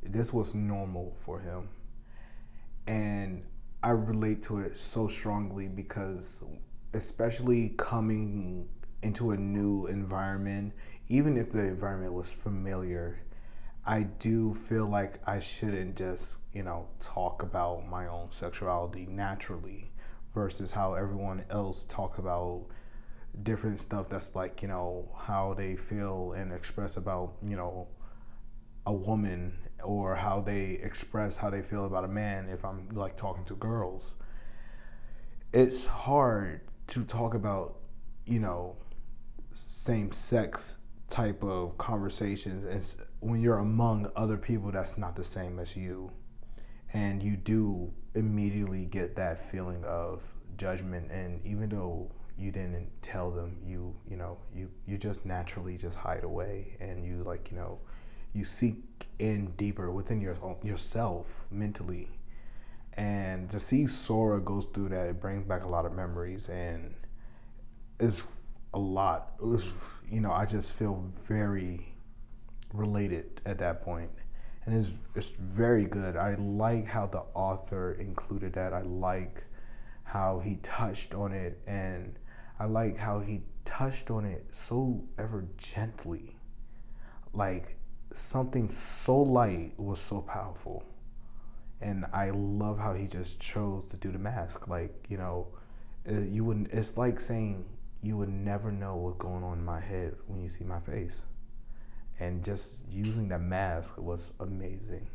this 0.01 0.33
was 0.33 0.53
normal 0.53 1.15
for 1.23 1.39
him, 1.39 1.69
and 2.87 3.43
I 3.81 3.91
relate 3.91 4.43
to 4.45 4.59
it 4.59 4.79
so 4.79 5.07
strongly 5.07 5.67
because, 5.67 6.43
especially 6.95 7.69
coming 7.77 8.69
into 9.03 9.31
a 9.31 9.37
new 9.37 9.85
environment, 9.87 10.73
even 11.07 11.37
if 11.37 11.51
the 11.51 11.59
environment 11.59 12.13
was 12.13 12.33
familiar, 12.33 13.19
I 13.85 14.03
do 14.03 14.55
feel 14.55 14.87
like 14.87 15.19
I 15.27 15.39
shouldn't 15.39 15.97
just, 15.97 16.39
you 16.53 16.63
know, 16.63 16.87
talk 16.99 17.43
about 17.43 17.87
my 17.87 18.07
own 18.07 18.31
sexuality 18.31 19.05
naturally 19.05 19.91
versus 20.33 20.71
how 20.71 20.95
everyone 20.95 21.45
else 21.49 21.85
talk 21.85 22.17
about 22.17 22.65
different 23.43 23.79
stuff 23.81 24.09
that's 24.09 24.33
like 24.33 24.61
you 24.61 24.67
know 24.67 25.09
how 25.17 25.53
they 25.53 25.75
feel 25.75 26.31
and 26.33 26.53
express 26.53 26.95
about 26.95 27.33
you 27.45 27.55
know 27.55 27.85
a 28.85 28.93
woman 28.93 29.57
or 29.83 30.15
how 30.15 30.39
they 30.39 30.79
express 30.81 31.35
how 31.35 31.49
they 31.49 31.61
feel 31.61 31.85
about 31.85 32.05
a 32.05 32.07
man 32.07 32.47
if 32.47 32.63
i'm 32.63 32.87
like 32.93 33.17
talking 33.17 33.43
to 33.43 33.55
girls. 33.55 34.13
It's 35.53 35.85
hard 35.85 36.61
to 36.87 37.03
talk 37.03 37.33
about 37.33 37.77
you 38.25 38.39
know 38.39 38.75
same 39.53 40.11
sex 40.11 40.77
type 41.09 41.43
of 41.43 41.77
conversations 41.77 42.65
and 42.65 43.07
when 43.19 43.41
you're 43.41 43.59
among 43.59 44.11
other 44.15 44.37
people 44.37 44.71
that's 44.71 44.97
not 44.97 45.15
the 45.15 45.23
same 45.23 45.59
as 45.59 45.75
you. 45.75 46.11
And 46.93 47.21
you 47.21 47.35
do 47.35 47.91
immediately 48.13 48.85
get 48.85 49.15
that 49.15 49.39
feeling 49.39 49.83
of 49.83 50.23
judgment. 50.57 51.11
And 51.11 51.43
even 51.45 51.69
though 51.69 52.11
you 52.37 52.51
didn't 52.51 52.89
tell 53.01 53.31
them 53.31 53.57
you 53.65 53.95
you 54.07 54.17
know 54.17 54.37
you 54.53 54.69
you 54.85 54.97
just 54.97 55.25
naturally 55.25 55.77
just 55.77 55.97
hide 55.97 56.23
away. 56.23 56.77
And 56.79 57.03
you 57.03 57.23
like 57.23 57.49
you 57.51 57.57
know 57.57 57.79
you 58.33 58.45
seek 58.45 59.07
in 59.17 59.47
deeper 59.57 59.91
within 59.91 60.21
your 60.21 60.37
yourself 60.63 61.45
mentally 61.49 62.09
and 62.97 63.49
to 63.51 63.59
see 63.59 63.87
Sora 63.87 64.39
goes 64.39 64.65
through 64.65 64.89
that 64.89 65.09
it 65.09 65.19
brings 65.19 65.45
back 65.45 65.63
a 65.63 65.67
lot 65.67 65.85
of 65.85 65.93
memories 65.93 66.49
and 66.49 66.93
it's 67.99 68.25
a 68.73 68.79
lot 68.79 69.33
it 69.41 69.45
was 69.45 69.73
you 70.09 70.21
know 70.21 70.31
I 70.31 70.45
just 70.45 70.73
feel 70.75 71.11
very 71.27 71.95
related 72.73 73.41
at 73.45 73.59
that 73.59 73.81
point 73.81 74.11
and 74.65 74.75
it's 74.75 74.97
it's 75.15 75.31
very 75.39 75.85
good 75.85 76.15
I 76.15 76.35
like 76.35 76.85
how 76.87 77.07
the 77.07 77.23
author 77.33 77.93
included 77.93 78.53
that 78.53 78.73
I 78.73 78.81
like 78.81 79.43
how 80.03 80.39
he 80.39 80.55
touched 80.57 81.13
on 81.13 81.33
it 81.33 81.59
and 81.67 82.17
I 82.57 82.65
like 82.65 82.97
how 82.97 83.19
he 83.19 83.41
touched 83.65 84.09
on 84.09 84.23
it 84.23 84.45
so 84.51 85.03
ever 85.17 85.45
gently. 85.57 86.37
Like 87.33 87.77
something 88.13 88.71
so 88.71 89.17
light 89.17 89.73
was 89.77 89.99
so 89.99 90.21
powerful. 90.21 90.85
And 91.81 92.05
I 92.13 92.29
love 92.31 92.79
how 92.79 92.93
he 92.93 93.07
just 93.07 93.39
chose 93.39 93.85
to 93.87 93.97
do 93.97 94.11
the 94.11 94.19
mask. 94.19 94.67
Like, 94.67 95.05
you 95.09 95.17
know, 95.17 95.47
uh, 96.09 96.21
you 96.21 96.43
wouldn't, 96.45 96.71
it's 96.71 96.95
like 96.97 97.19
saying 97.19 97.65
you 98.01 98.17
would 98.17 98.29
never 98.29 98.71
know 98.71 98.95
what's 98.95 99.17
going 99.17 99.43
on 99.43 99.59
in 99.59 99.65
my 99.65 99.79
head 99.79 100.15
when 100.27 100.41
you 100.41 100.49
see 100.49 100.63
my 100.63 100.79
face. 100.79 101.23
And 102.19 102.45
just 102.45 102.77
using 102.89 103.27
that 103.29 103.41
mask 103.41 103.97
was 103.97 104.31
amazing. 104.39 105.07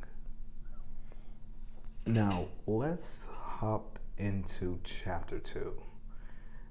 Now, 2.06 2.48
let's 2.66 3.24
hop 3.30 3.98
into 4.18 4.78
chapter 4.84 5.38
two. 5.38 5.80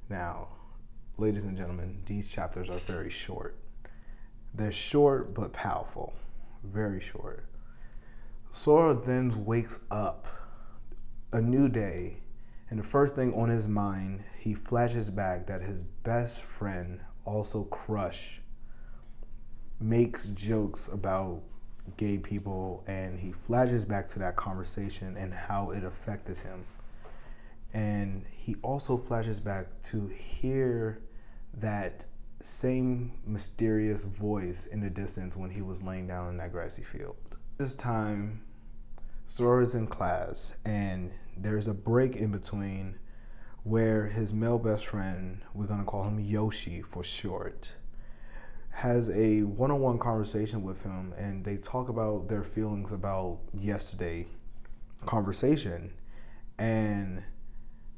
Now, 0.07 0.49
ladies 1.17 1.45
and 1.45 1.57
gentlemen, 1.57 2.03
these 2.05 2.29
chapters 2.29 2.69
are 2.69 2.79
very 2.79 3.09
short. 3.09 3.57
They're 4.53 4.71
short 4.71 5.33
but 5.33 5.53
powerful, 5.53 6.13
very 6.63 6.99
short. 6.99 7.48
Sora 8.51 8.95
then 8.95 9.45
wakes 9.45 9.79
up 9.91 10.27
a 11.31 11.39
new 11.39 11.69
day, 11.69 12.17
and 12.69 12.79
the 12.79 12.83
first 12.83 13.15
thing 13.15 13.31
on 13.35 13.49
his 13.49 13.67
mind, 13.67 14.23
he 14.39 14.55
flashes 14.55 15.11
back 15.11 15.45
that 15.47 15.61
his 15.61 15.83
best 15.83 16.41
friend, 16.41 17.01
also 17.25 17.63
Crush, 17.65 18.41
makes 19.79 20.29
jokes 20.29 20.87
about 20.87 21.43
gay 21.95 22.17
people, 22.17 22.83
and 22.87 23.19
he 23.19 23.31
flashes 23.31 23.85
back 23.85 24.09
to 24.09 24.19
that 24.19 24.35
conversation 24.35 25.15
and 25.15 25.31
how 25.31 25.69
it 25.69 25.83
affected 25.83 26.39
him. 26.39 26.65
And 27.71 28.25
he 28.31 28.55
also 28.63 28.97
flashes 28.97 29.39
back 29.39 29.67
to 29.83 30.07
hear 30.07 31.03
that 31.53 32.05
same 32.41 33.11
mysterious 33.27 34.03
voice 34.05 34.65
in 34.65 34.81
the 34.81 34.89
distance 34.89 35.35
when 35.35 35.51
he 35.51 35.61
was 35.61 35.83
laying 35.83 36.07
down 36.07 36.29
in 36.29 36.37
that 36.37 36.51
grassy 36.51 36.83
field. 36.83 37.15
This 37.59 37.75
time, 37.75 38.39
Sora's 39.25 39.75
in 39.75 39.87
class, 39.87 40.55
and 40.63 41.11
there's 41.35 41.67
a 41.67 41.73
break 41.73 42.15
in 42.15 42.31
between 42.31 42.97
where 43.63 44.07
his 44.07 44.33
male 44.33 44.57
best 44.57 44.85
friend, 44.85 45.41
we're 45.53 45.65
gonna 45.65 45.83
call 45.83 46.05
him 46.05 46.21
Yoshi 46.21 46.81
for 46.81 47.03
short, 47.03 47.75
has 48.69 49.09
a 49.09 49.43
one 49.43 49.71
on 49.71 49.81
one 49.81 49.99
conversation 49.99 50.63
with 50.63 50.83
him, 50.83 51.13
and 51.17 51.43
they 51.43 51.57
talk 51.57 51.89
about 51.89 52.29
their 52.29 52.45
feelings 52.45 52.93
about 52.93 53.39
yesterday 53.53 54.25
conversation. 55.05 55.91
And 56.57 57.23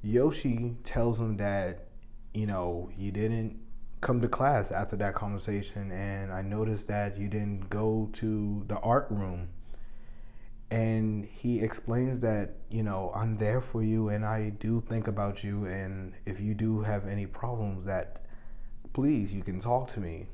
Yoshi 0.02 0.78
tells 0.84 1.22
him 1.22 1.38
that 1.38 1.90
you 2.34 2.48
know, 2.48 2.90
you 2.98 3.12
didn't 3.12 3.60
come 4.02 4.20
to 4.20 4.28
class 4.28 4.72
after 4.72 4.96
that 4.98 5.14
conversation 5.14 5.92
and 5.92 6.34
I 6.34 6.42
noticed 6.42 6.88
that 6.88 7.18
you 7.18 7.28
didn't 7.30 7.70
go 7.70 8.10
to 8.14 8.64
the 8.68 8.78
art 8.80 9.08
room. 9.12 9.50
and 10.72 11.26
he 11.26 11.60
explains 11.60 12.22
that 12.22 12.56
you 12.70 12.82
know 12.82 13.12
i'm 13.14 13.36
there 13.36 13.60
for 13.60 13.84
you 13.84 14.08
and 14.08 14.26
i 14.26 14.50
do 14.50 14.80
think 14.80 15.06
about 15.08 15.44
you 15.44 15.66
and 15.66 16.14
if 16.26 16.40
you 16.40 16.54
do 16.54 16.82
have 16.82 17.06
any 17.06 17.28
problems 17.28 17.84
that 17.84 18.24
please 18.94 19.34
you 19.34 19.44
can 19.44 19.60
talk 19.60 19.88
to 19.88 20.00
me 20.00 20.28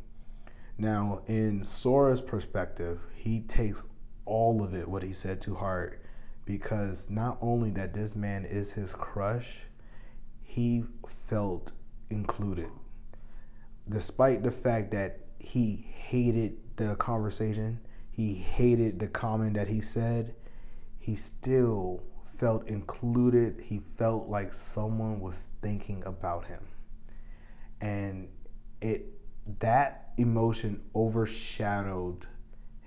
now 0.78 1.22
in 1.26 1.64
sora's 1.64 2.22
perspective 2.22 3.02
he 3.16 3.42
takes 3.42 3.84
all 4.26 4.64
of 4.64 4.76
it 4.76 4.88
what 4.88 5.02
he 5.02 5.12
said 5.12 5.42
to 5.42 5.56
heart 5.56 6.00
because 6.46 7.10
not 7.10 7.38
only 7.42 7.72
that 7.72 7.94
this 7.96 8.16
man 8.16 8.46
is 8.46 8.74
his 8.74 8.94
crush 8.94 9.64
he 10.44 10.84
felt 11.08 11.72
included 12.12 12.70
despite 13.90 14.44
the 14.44 14.52
fact 14.52 14.92
that 14.92 15.20
he 15.40 15.88
hated 15.94 16.58
the 16.78 16.96
conversation 16.96 17.80
he 18.18 18.34
hated 18.34 18.98
the 18.98 19.08
comment 19.08 19.54
that 19.54 19.68
he 19.68 19.80
said, 19.80 20.34
he 20.98 21.16
still 21.16 22.02
felt 22.26 22.68
included. 22.68 23.62
He 23.66 23.78
felt 23.78 24.28
like 24.28 24.54
someone 24.54 25.20
was 25.20 25.50
thinking 25.62 26.02
about 26.04 26.48
him. 26.48 26.66
And 27.80 28.30
it 28.82 29.06
that 29.60 30.14
emotion 30.18 30.82
overshadowed 30.96 32.26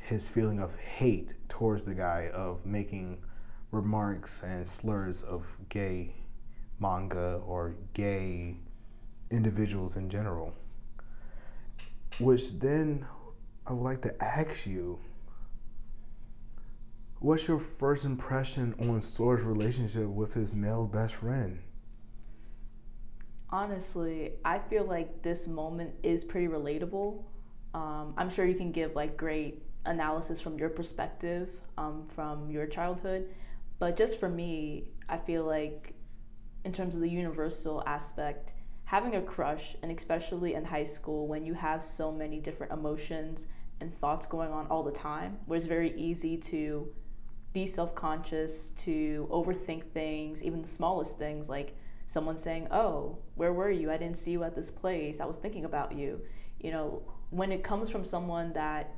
his 0.01 0.29
feeling 0.29 0.59
of 0.59 0.75
hate 0.75 1.35
towards 1.49 1.85
the 1.85 1.95
guy 1.95 2.29
of 2.35 2.67
making 2.67 3.23
remarks 3.71 4.43
and 4.43 4.69
slurs 4.69 5.23
of 5.23 5.59
gay 5.69 6.17
manga 6.81 7.41
or 7.47 7.77
gay 7.95 8.57
individuals 9.31 9.95
in 9.95 10.11
general. 10.11 10.55
Which 12.21 12.59
then 12.59 13.07
I 13.67 13.73
would 13.73 13.83
like 13.83 14.03
to 14.03 14.23
ask 14.23 14.67
you 14.67 15.01
What's 17.21 17.47
your 17.47 17.59
first 17.59 18.07
impression 18.07 18.75
on 18.81 18.99
Sora's 19.03 19.45
relationship 19.45 20.07
with 20.07 20.33
his 20.33 20.55
male 20.55 20.87
best 20.87 21.17
friend? 21.17 21.61
Honestly, 23.51 24.33
I 24.43 24.59
feel 24.59 24.85
like 24.85 25.23
this 25.23 25.47
moment 25.47 25.93
is 26.03 26.25
pretty 26.25 26.49
relatable. 26.49 27.23
Um, 27.75 28.15
I'm 28.17 28.31
sure 28.31 28.47
you 28.47 28.55
can 28.55 28.73
give 28.73 28.97
like 28.97 29.19
great 29.19 29.63
analysis 29.85 30.41
from 30.41 30.59
your 30.59 30.71
perspective, 30.71 31.51
um, 31.77 32.07
from 32.15 32.51
your 32.51 32.67
childhood. 32.67 33.27
But 33.79 33.99
just 33.99 34.19
for 34.19 34.31
me, 34.31 34.89
I 35.07 35.19
feel 35.19 35.45
like 35.45 35.93
in 36.65 36.73
terms 36.73 36.95
of 36.95 37.03
the 37.03 37.11
universal 37.11 37.83
aspect, 37.87 38.53
having 38.91 39.15
a 39.15 39.23
crush, 39.23 39.77
and 39.85 39.97
especially 39.97 40.55
in 40.55 40.65
high 40.65 40.83
school 40.83 41.29
when 41.29 41.45
you 41.45 41.55
have 41.55 41.87
so 41.87 42.11
many 42.11 42.41
different 42.41 42.73
emotions 42.73 43.47
and 43.81 43.97
thoughts 43.97 44.27
going 44.27 44.51
on 44.51 44.67
all 44.67 44.83
the 44.83 44.91
time, 44.91 45.39
where 45.47 45.57
it's 45.57 45.67
very 45.67 45.97
easy 45.97 46.37
to 46.37 46.89
be 47.53 47.69
self 47.69 47.95
conscious, 47.95 48.71
to 48.71 49.29
overthink 49.31 49.85
things, 49.93 50.43
even 50.43 50.61
the 50.61 50.67
smallest 50.67 51.17
things 51.19 51.49
like 51.49 51.77
someone 52.09 52.37
saying, 52.37 52.67
Oh, 52.73 53.19
where 53.37 53.53
were 53.53 53.71
you? 53.71 53.93
I 53.93 53.97
didn't 53.97 54.19
see 54.19 54.33
you 54.33 54.43
at 54.43 54.57
this 54.57 54.73
place. 54.73 55.21
I 55.21 55.25
was 55.25 55.37
thinking 55.37 55.65
about 55.65 55.97
you. 55.97 56.21
You 56.59 56.73
know, 56.73 57.03
when 57.31 57.53
it 57.53 57.63
comes 57.63 57.91
from 57.91 58.05
someone 58.05 58.53
that 58.55 58.93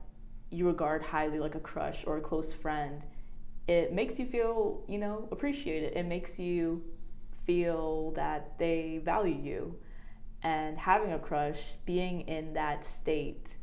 you 0.48 0.66
regard 0.66 1.02
highly, 1.02 1.38
like 1.38 1.54
a 1.54 1.60
crush 1.60 2.04
or 2.06 2.16
a 2.16 2.22
close 2.22 2.50
friend, 2.50 3.02
it 3.68 3.92
makes 3.92 4.18
you 4.18 4.24
feel, 4.24 4.84
you 4.88 4.96
know, 4.96 5.28
appreciated. 5.30 5.92
It 5.94 6.06
makes 6.06 6.38
you 6.38 6.82
feel 7.46 8.12
that 8.12 8.58
they 8.58 9.00
value 9.04 9.40
you. 9.42 9.78
And 10.42 10.78
having 10.78 11.12
a 11.12 11.18
crush, 11.18 11.58
being 11.86 12.22
in 12.22 12.54
that 12.54 12.84
state 12.84 13.56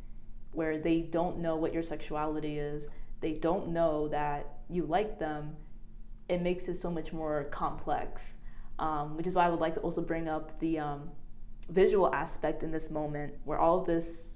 where 0.52 0.80
they 0.80 1.02
don't 1.02 1.40
know 1.40 1.56
what 1.56 1.74
your 1.74 1.84
sexuality 1.84 2.58
is, 2.58 2.88
they 3.22 3.34
don't 3.34 3.70
know 3.70 4.08
that 4.08 4.60
you 4.70 4.86
like 4.86 5.20
them, 5.20 5.56
it 6.30 6.42
makes 6.42 6.68
it 6.68 6.76
so 6.76 6.90
much 6.90 7.12
more 7.12 7.46
complex. 7.46 8.34
Um, 8.78 9.18
which 9.18 9.28
is 9.28 9.34
why 9.34 9.46
I 9.46 9.50
would 9.50 9.60
like 9.60 9.76
to 9.76 9.82
also 9.82 10.02
bring 10.02 10.30
up 10.30 10.58
the 10.62 10.80
um, 10.80 11.10
visual 11.70 12.14
aspect 12.14 12.64
in 12.64 12.72
this 12.72 12.90
moment 12.90 13.34
where 13.44 13.60
all 13.60 13.82
of 13.82 13.86
this 13.86 14.36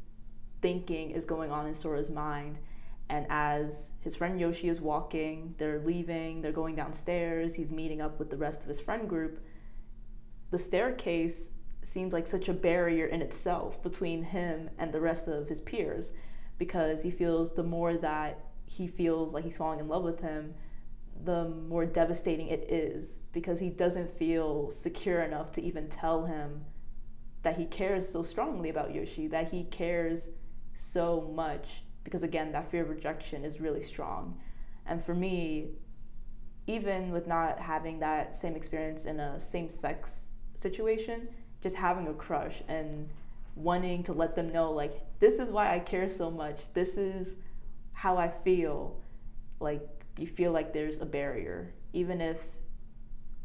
thinking 0.61 1.11
is 1.11 1.23
going 1.23 1.49
on 1.49 1.65
in 1.65 1.73
Sora's 1.73 2.09
mind. 2.09 2.59
And 3.09 3.25
as 3.29 3.91
his 3.99 4.15
friend 4.15 4.39
Yoshi 4.39 4.69
is 4.69 4.81
walking, 4.81 5.55
they're 5.57 5.79
leaving, 5.79 6.41
they're 6.41 6.51
going 6.51 6.75
downstairs, 6.75 7.55
he's 7.55 7.71
meeting 7.71 8.01
up 8.01 8.17
with 8.17 8.29
the 8.29 8.37
rest 8.37 8.61
of 8.61 8.67
his 8.67 8.79
friend 8.79 9.07
group. 9.07 9.39
The 10.51 10.57
staircase 10.57 11.49
seems 11.81 12.13
like 12.13 12.27
such 12.27 12.47
a 12.47 12.53
barrier 12.53 13.05
in 13.05 13.21
itself 13.21 13.81
between 13.83 14.23
him 14.23 14.69
and 14.77 14.93
the 14.93 15.01
rest 15.01 15.27
of 15.27 15.49
his 15.49 15.61
peers 15.61 16.13
because 16.57 17.03
he 17.03 17.11
feels 17.11 17.53
the 17.53 17.63
more 17.63 17.97
that 17.97 18.39
he 18.65 18.87
feels 18.87 19.33
like 19.33 19.43
he's 19.43 19.57
falling 19.57 19.79
in 19.79 19.87
love 19.87 20.03
with 20.03 20.21
him, 20.21 20.53
the 21.23 21.49
more 21.49 21.85
devastating 21.85 22.47
it 22.47 22.71
is 22.71 23.17
because 23.31 23.59
he 23.59 23.69
doesn't 23.69 24.17
feel 24.17 24.71
secure 24.71 25.21
enough 25.21 25.51
to 25.51 25.61
even 25.61 25.89
tell 25.89 26.25
him 26.25 26.65
that 27.43 27.57
he 27.57 27.65
cares 27.65 28.07
so 28.07 28.23
strongly 28.23 28.69
about 28.69 28.95
Yoshi, 28.95 29.27
that 29.27 29.51
he 29.51 29.63
cares 29.65 30.29
so 30.75 31.31
much 31.35 31.82
because 32.03 32.23
again, 32.23 32.51
that 32.51 32.69
fear 32.69 32.83
of 32.83 32.89
rejection 32.89 33.45
is 33.45 33.59
really 33.59 33.83
strong. 33.83 34.39
And 34.85 35.03
for 35.03 35.13
me, 35.13 35.69
even 36.67 37.11
with 37.11 37.27
not 37.27 37.59
having 37.59 37.99
that 37.99 38.35
same 38.35 38.55
experience 38.55 39.05
in 39.05 39.19
a 39.19 39.39
same 39.39 39.69
sex 39.69 40.31
situation, 40.55 41.27
just 41.61 41.75
having 41.75 42.07
a 42.07 42.13
crush 42.13 42.61
and 42.67 43.09
wanting 43.55 44.03
to 44.03 44.13
let 44.13 44.35
them 44.35 44.51
know 44.51 44.71
like 44.71 44.99
this 45.19 45.39
is 45.39 45.49
why 45.49 45.73
I 45.73 45.79
care 45.79 46.09
so 46.09 46.31
much. 46.31 46.61
This 46.73 46.97
is 46.97 47.35
how 47.93 48.17
I 48.17 48.29
feel, 48.43 49.01
like 49.59 49.87
you 50.17 50.27
feel 50.27 50.51
like 50.51 50.73
there's 50.73 50.99
a 50.99 51.05
barrier, 51.05 51.73
even 51.93 52.19
if 52.19 52.37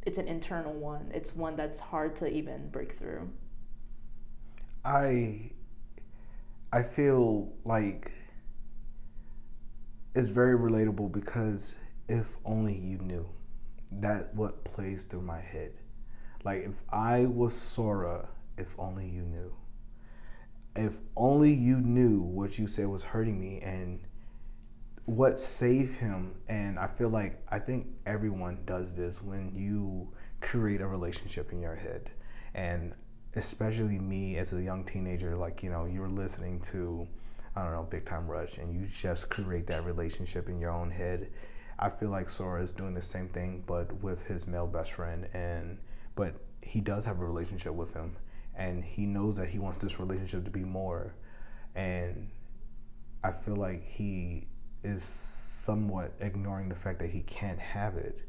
it's 0.07 0.19
an 0.19 0.27
internal 0.27 0.73
one. 0.73 1.11
It's 1.15 1.35
one 1.35 1.57
that's 1.57 1.79
hard 1.79 2.17
to 2.17 2.29
even 2.29 2.71
break 2.71 2.99
through. 2.99 3.29
I 4.85 5.53
I 6.73 6.83
feel 6.83 7.53
like 7.65 8.13
it's 10.19 10.29
very 10.29 10.59
relatable 10.59 11.13
because 11.13 11.77
if 12.09 12.37
only 12.45 12.77
you 12.77 12.99
knew. 12.99 13.29
That 13.93 14.35
what 14.35 14.65
plays 14.65 15.05
through 15.05 15.23
my 15.23 15.41
head. 15.41 15.73
Like 16.45 16.65
if 16.65 16.83
I 16.91 17.27
was 17.27 17.55
Sora, 17.55 18.29
if 18.57 18.75
only 18.79 19.09
you 19.09 19.23
knew. 19.23 19.55
If 20.75 20.95
only 21.17 21.55
you 21.55 21.77
knew 21.77 22.21
what 22.21 22.59
you 22.59 22.67
said 22.67 22.89
was 22.89 23.05
hurting 23.05 23.39
me 23.39 23.61
and 23.61 24.01
what 25.05 25.41
saved 25.41 25.97
him 26.01 26.35
and 26.51 26.79
i 26.79 26.87
feel 26.87 27.09
like 27.09 27.43
i 27.49 27.59
think 27.59 27.87
everyone 28.05 28.59
does 28.67 28.93
this 28.93 29.23
when 29.23 29.51
you 29.55 30.13
create 30.43 30.83
a 30.83 30.87
relationship 30.87 31.51
in 31.51 31.63
your 31.63 31.77
head 31.77 32.11
and 32.53 32.93
especially 33.35 33.99
me 33.99 34.37
as 34.37 34.53
a 34.53 34.61
young 34.63 34.85
teenager 34.85 35.35
like 35.35 35.63
you 35.63 35.71
know 35.71 35.87
you're 35.87 36.11
listening 36.11 36.61
to 36.61 37.09
i 37.57 37.63
don't 37.63 37.73
know 37.73 37.87
big 37.91 38.05
time 38.05 38.27
rush 38.27 38.59
and 38.59 38.73
you 38.73 38.87
just 38.87 39.31
create 39.31 39.67
that 39.67 39.85
relationship 39.85 40.49
in 40.49 40.59
your 40.59 40.71
own 40.71 40.91
head 40.91 41.31
i 41.79 41.89
feel 41.89 42.11
like 42.11 42.29
sora 42.29 42.63
is 42.63 42.73
doing 42.73 42.95
the 42.95 43.03
same 43.03 43.29
thing 43.29 43.63
but 43.67 43.93
with 44.03 44.27
his 44.27 44.47
male 44.47 44.67
best 44.67 44.93
friend 44.93 45.29
and 45.35 45.79
but 46.15 46.35
he 46.63 46.81
does 46.81 47.05
have 47.05 47.21
a 47.21 47.25
relationship 47.25 47.73
with 47.73 47.95
him 47.95 48.17
and 48.55 48.83
he 48.83 49.07
knows 49.07 49.37
that 49.37 49.49
he 49.49 49.59
wants 49.59 49.79
this 49.79 50.01
relationship 50.01 50.45
to 50.45 50.51
be 50.51 50.65
more 50.65 51.15
and 51.75 52.29
i 53.23 53.31
feel 53.31 53.57
like 53.57 53.83
he 53.85 54.47
is 54.83 55.03
somewhat 55.69 56.15
ignoring 56.21 56.71
the 56.71 56.75
fact 56.75 56.99
that 56.99 57.11
he 57.11 57.21
can't 57.21 57.59
have 57.59 57.97
it. 57.97 58.21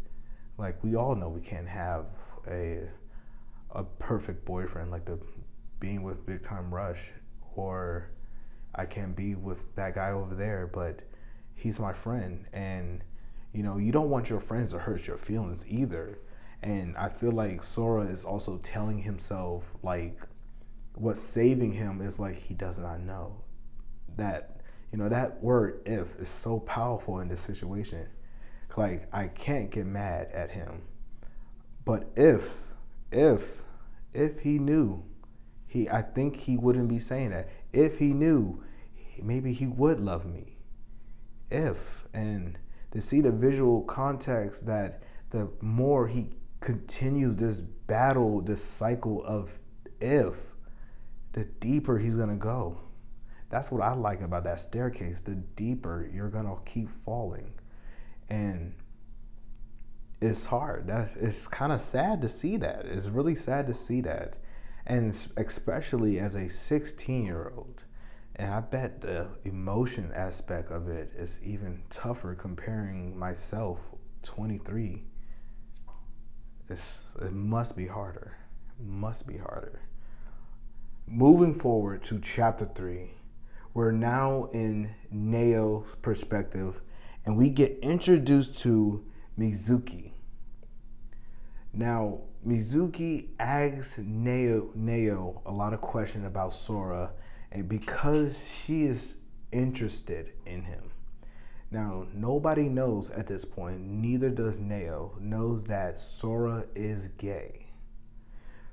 Like 0.57 0.83
we 0.83 0.95
all 0.95 1.15
know 1.15 1.29
we 1.29 1.39
can't 1.39 1.69
have 1.69 2.07
a 2.45 2.89
a 3.71 3.83
perfect 3.83 4.43
boyfriend 4.43 4.91
like 4.91 5.05
the 5.05 5.17
being 5.79 6.03
with 6.03 6.25
Big 6.25 6.43
Time 6.43 6.73
Rush 6.73 7.11
or 7.55 8.09
I 8.75 8.85
can't 8.85 9.15
be 9.15 9.35
with 9.35 9.75
that 9.75 9.95
guy 9.95 10.11
over 10.11 10.35
there, 10.35 10.67
but 10.67 11.01
he's 11.55 11.79
my 11.79 11.93
friend 11.93 12.45
and 12.53 13.03
you 13.51 13.63
know, 13.63 13.77
you 13.77 13.91
don't 13.91 14.11
want 14.11 14.29
your 14.29 14.39
friends 14.39 14.71
to 14.71 14.79
hurt 14.79 15.07
your 15.07 15.17
feelings 15.17 15.65
either. 15.67 16.19
And 16.61 16.95
I 16.95 17.09
feel 17.09 17.31
like 17.31 17.63
Sora 17.63 18.03
is 18.03 18.23
also 18.23 18.57
telling 18.57 18.99
himself 18.99 19.73
like 19.81 20.19
what's 20.93 21.21
saving 21.21 21.71
him 21.71 22.01
is 22.01 22.19
like 22.19 22.43
he 22.43 22.53
does 22.53 22.77
not 22.77 22.99
know 22.99 23.41
that 24.17 24.59
you 24.91 24.97
know, 24.97 25.09
that 25.09 25.43
word 25.43 25.81
if 25.85 26.15
is 26.19 26.29
so 26.29 26.59
powerful 26.59 27.19
in 27.19 27.27
this 27.27 27.41
situation. 27.41 28.07
Like, 28.75 29.07
I 29.13 29.27
can't 29.27 29.71
get 29.71 29.85
mad 29.85 30.29
at 30.33 30.51
him. 30.51 30.83
But 31.85 32.09
if, 32.15 32.59
if, 33.11 33.61
if 34.13 34.39
he 34.39 34.57
knew, 34.57 35.03
he, 35.69 35.87
I 35.87 36.01
think 36.01 36.35
he 36.35 36.57
wouldn't 36.57 36.89
be 36.89 36.97
saying 36.97 37.29
that. 37.29 37.47
If 37.71 37.99
he 37.99 38.11
knew, 38.11 38.63
maybe 39.21 39.53
he 39.53 39.67
would 39.67 39.99
love 39.99 40.25
me. 40.25 40.57
If, 41.51 42.07
and 42.11 42.57
to 42.91 43.01
see 43.01 43.21
the 43.21 43.31
visual 43.31 43.83
context 43.83 44.65
that 44.65 45.03
the 45.29 45.51
more 45.61 46.07
he 46.07 46.31
continues 46.59 47.35
this 47.35 47.61
battle, 47.61 48.41
this 48.41 48.63
cycle 48.63 49.23
of 49.23 49.59
if, 50.01 50.47
the 51.33 51.45
deeper 51.45 51.99
he's 51.99 52.15
gonna 52.15 52.35
go. 52.35 52.79
That's 53.49 53.71
what 53.71 53.83
I 53.83 53.93
like 53.93 54.21
about 54.21 54.45
that 54.45 54.59
staircase. 54.59 55.21
The 55.21 55.35
deeper 55.35 56.09
you're 56.11 56.29
gonna 56.29 56.55
keep 56.65 56.89
falling. 56.89 57.53
And 58.27 58.73
it's 60.19 60.47
hard. 60.47 60.87
That's 60.87 61.15
it's 61.15 61.47
kind 61.47 61.71
of 61.71 61.79
sad 61.79 62.23
to 62.23 62.29
see 62.29 62.57
that. 62.57 62.87
It's 62.87 63.07
really 63.07 63.35
sad 63.35 63.67
to 63.67 63.73
see 63.75 64.01
that. 64.01 64.37
And 64.85 65.15
especially 65.37 66.19
as 66.19 66.35
a 66.35 66.49
16 66.49 67.25
year 67.25 67.51
old. 67.55 67.83
And 68.35 68.53
I 68.53 68.61
bet 68.61 69.01
the 69.01 69.27
emotion 69.43 70.11
aspect 70.15 70.71
of 70.71 70.87
it 70.87 71.11
is 71.15 71.39
even 71.43 71.83
tougher 71.89 72.35
comparing 72.35 73.17
myself, 73.17 73.79
23. 74.23 75.03
It's, 76.69 76.97
it 77.21 77.33
must 77.33 77.75
be 77.75 77.87
harder. 77.87 78.37
It 78.79 78.85
must 78.85 79.27
be 79.27 79.37
harder. 79.37 79.81
Moving 81.05 81.53
forward 81.53 82.03
to 82.03 82.19
chapter 82.19 82.65
3, 82.65 83.11
we're 83.73 83.91
now 83.91 84.49
in 84.53 84.93
Neo's 85.11 85.87
perspective 86.01 86.81
and 87.25 87.37
we 87.37 87.49
get 87.49 87.77
introduced 87.81 88.57
to 88.59 89.03
Mizuki. 89.37 90.13
Now, 91.73 92.21
Mizuki 92.45 93.27
asks 93.39 93.97
Neo, 93.97 94.71
Neo 94.75 95.41
a 95.45 95.51
lot 95.51 95.73
of 95.73 95.81
questions 95.81 96.25
about 96.25 96.53
Sora, 96.53 97.11
and 97.51 97.69
because 97.69 98.39
she 98.63 98.83
is 98.83 99.15
interested 99.51 100.33
in 100.45 100.63
him. 100.63 100.91
Now, 101.71 102.07
nobody 102.13 102.67
knows 102.67 103.11
at 103.11 103.27
this 103.27 103.45
point, 103.45 103.81
neither 103.81 104.29
does 104.29 104.57
Neo, 104.57 105.15
knows 105.19 105.65
that 105.65 105.99
Sora 105.99 106.65
is 106.73 107.09
gay. 107.17 107.67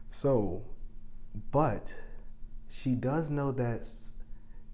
So, 0.09 0.63
but 1.51 1.93
she 2.71 2.95
does 2.95 3.31
know 3.31 3.53
that 3.53 3.87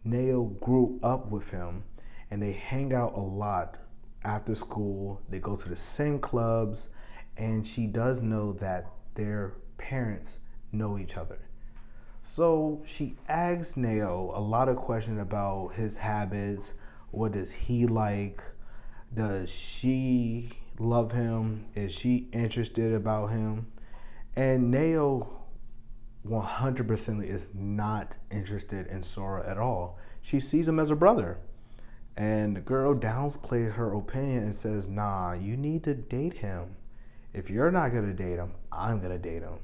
Neo 0.05 0.45
grew 0.45 1.01
up 1.03 1.31
with 1.31 1.51
him 1.51 1.85
and 2.31 2.43
they 2.43 2.53
hang 2.53 2.93
out 2.93 3.15
a 3.15 3.21
lot 3.21 3.77
after 4.25 4.55
school. 4.55 5.21
They 5.29 5.41
go 5.41 5.57
to 5.57 5.69
the 5.69 5.77
same 5.77 6.19
clubs, 6.21 6.89
and 7.37 7.66
she 7.66 7.87
does 7.87 8.23
know 8.23 8.53
that 8.55 8.90
their 9.14 9.55
parents 9.79 10.38
know 10.71 10.99
each 10.99 11.16
other. 11.16 11.38
So 12.23 12.83
she 12.87 13.16
asks 13.29 13.77
Neo 13.77 14.31
a 14.35 14.40
lot 14.40 14.68
of 14.68 14.77
questions 14.77 15.21
about 15.21 15.75
his 15.75 15.97
habits. 15.97 16.75
What 17.11 17.33
does 17.33 17.53
he 17.53 17.87
like? 17.87 18.40
Does 19.12 19.51
she 19.51 20.51
love 20.79 21.12
him? 21.12 21.66
Is 21.75 21.92
she 21.92 22.29
interested 22.33 22.95
about 22.95 23.29
him? 23.31 23.66
And 24.37 24.71
Neo 24.71 25.42
100% 26.27 27.25
is 27.25 27.53
not 27.55 28.16
interested 28.31 28.87
in 28.87 29.03
Sora 29.03 29.49
at 29.49 29.59
all. 29.59 29.99
She 30.23 30.38
sees 30.38 30.68
him 30.68 30.79
as 30.79 30.90
a 30.90 30.97
brother. 30.97 31.38
And 32.16 32.57
the 32.57 32.61
girl 32.61 32.95
downplays 32.95 33.73
her 33.73 33.92
opinion 33.95 34.45
and 34.45 34.55
says, 34.55 34.88
Nah, 34.88 35.33
you 35.33 35.57
need 35.57 35.83
to 35.85 35.95
date 35.95 36.35
him. 36.35 36.77
If 37.33 37.51
you're 37.51 37.71
not 37.71 37.92
going 37.92 38.07
to 38.07 38.12
date 38.12 38.37
him, 38.37 38.53
I'm 38.71 38.99
going 38.99 39.12
to 39.12 39.18
date 39.18 39.42
him. 39.42 39.59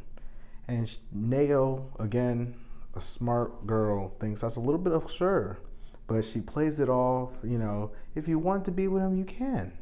And 0.67 0.95
Neo, 1.13 1.91
again, 1.99 2.55
a 2.95 3.01
smart 3.01 3.67
girl, 3.67 4.15
thinks 4.21 4.41
that's 4.41 4.57
a 4.57 4.61
little 4.61 4.81
bit 4.81 4.93
of 4.93 5.11
sure. 5.11 5.59
But 6.07 6.25
she 6.25 6.41
plays 6.41 6.81
it 6.81 6.89
off, 6.89 7.31
you 7.43 7.59
know, 7.59 7.93
if 8.15 8.27
you 8.27 8.39
want 8.39 8.65
to 8.65 8.71
be 8.71 8.89
with 8.89 9.03
him, 9.03 9.17
you 9.17 9.25
can. 9.25 9.73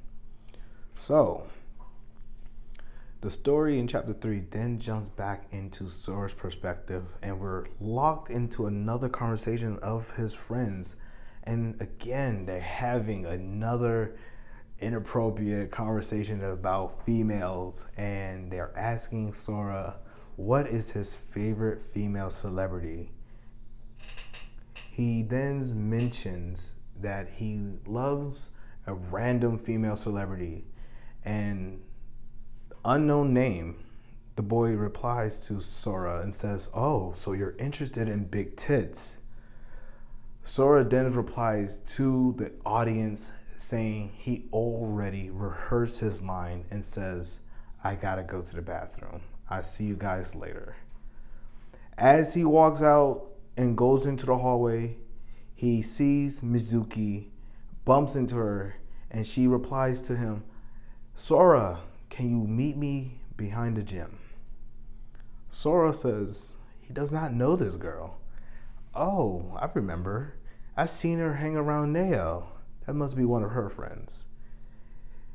So, 0.94 1.46
the 3.20 3.30
story 3.30 3.78
in 3.78 3.86
chapter 3.86 4.12
3 4.12 4.44
then 4.50 4.78
jumps 4.78 5.08
back 5.08 5.46
into 5.52 5.88
Sora's 5.88 6.34
perspective, 6.34 7.04
and 7.22 7.38
we're 7.38 7.66
locked 7.80 8.30
into 8.30 8.66
another 8.66 9.08
conversation 9.08 9.78
of 9.78 10.12
his 10.12 10.34
friends 10.34 10.96
and 11.46 11.80
again, 11.80 12.44
they're 12.46 12.60
having 12.60 13.24
another 13.24 14.16
inappropriate 14.80 15.70
conversation 15.70 16.42
about 16.42 17.04
females, 17.06 17.86
and 17.96 18.50
they're 18.50 18.76
asking 18.76 19.32
Sora 19.32 19.96
what 20.36 20.66
is 20.66 20.90
his 20.90 21.16
favorite 21.16 21.82
female 21.82 22.30
celebrity. 22.30 23.10
He 24.90 25.22
then 25.22 25.90
mentions 25.90 26.72
that 27.00 27.28
he 27.36 27.78
loves 27.86 28.50
a 28.86 28.94
random 28.94 29.58
female 29.58 29.96
celebrity 29.96 30.64
and 31.24 31.82
unknown 32.84 33.34
name. 33.34 33.76
The 34.36 34.42
boy 34.42 34.72
replies 34.72 35.38
to 35.48 35.60
Sora 35.60 36.20
and 36.20 36.34
says, 36.34 36.68
Oh, 36.74 37.12
so 37.12 37.32
you're 37.32 37.56
interested 37.58 38.08
in 38.08 38.26
big 38.26 38.56
tits. 38.56 39.18
Sora 40.44 40.84
then 40.84 41.12
replies 41.12 41.78
to 41.94 42.34
the 42.38 42.52
audience 42.64 43.32
saying 43.58 44.12
he 44.16 44.46
already 44.52 45.30
rehearsed 45.30 46.00
his 46.00 46.22
line 46.22 46.64
and 46.70 46.84
says, 46.84 47.38
I 47.82 47.94
gotta 47.94 48.22
go 48.22 48.42
to 48.42 48.54
the 48.54 48.62
bathroom. 48.62 49.22
I 49.48 49.62
see 49.62 49.84
you 49.84 49.96
guys 49.96 50.34
later. 50.34 50.76
As 51.96 52.34
he 52.34 52.44
walks 52.44 52.82
out 52.82 53.28
and 53.56 53.76
goes 53.76 54.04
into 54.04 54.26
the 54.26 54.38
hallway, 54.38 54.96
he 55.54 55.80
sees 55.82 56.40
Mizuki, 56.40 57.28
bumps 57.84 58.16
into 58.16 58.36
her, 58.36 58.76
and 59.10 59.26
she 59.26 59.46
replies 59.46 60.00
to 60.02 60.16
him, 60.16 60.44
Sora, 61.14 61.80
can 62.10 62.28
you 62.28 62.46
meet 62.46 62.76
me 62.76 63.20
behind 63.36 63.76
the 63.76 63.82
gym? 63.82 64.18
Sora 65.48 65.94
says 65.94 66.54
he 66.80 66.92
does 66.92 67.12
not 67.12 67.32
know 67.32 67.56
this 67.56 67.76
girl. 67.76 68.18
Oh, 68.94 69.56
I 69.58 69.70
remember. 69.72 70.34
I've 70.76 70.90
seen 70.90 71.18
her 71.18 71.34
hang 71.34 71.56
around 71.56 71.92
Neo. 71.92 72.48
That 72.86 72.94
must 72.94 73.16
be 73.16 73.24
one 73.24 73.42
of 73.42 73.50
her 73.50 73.68
friends. 73.68 74.26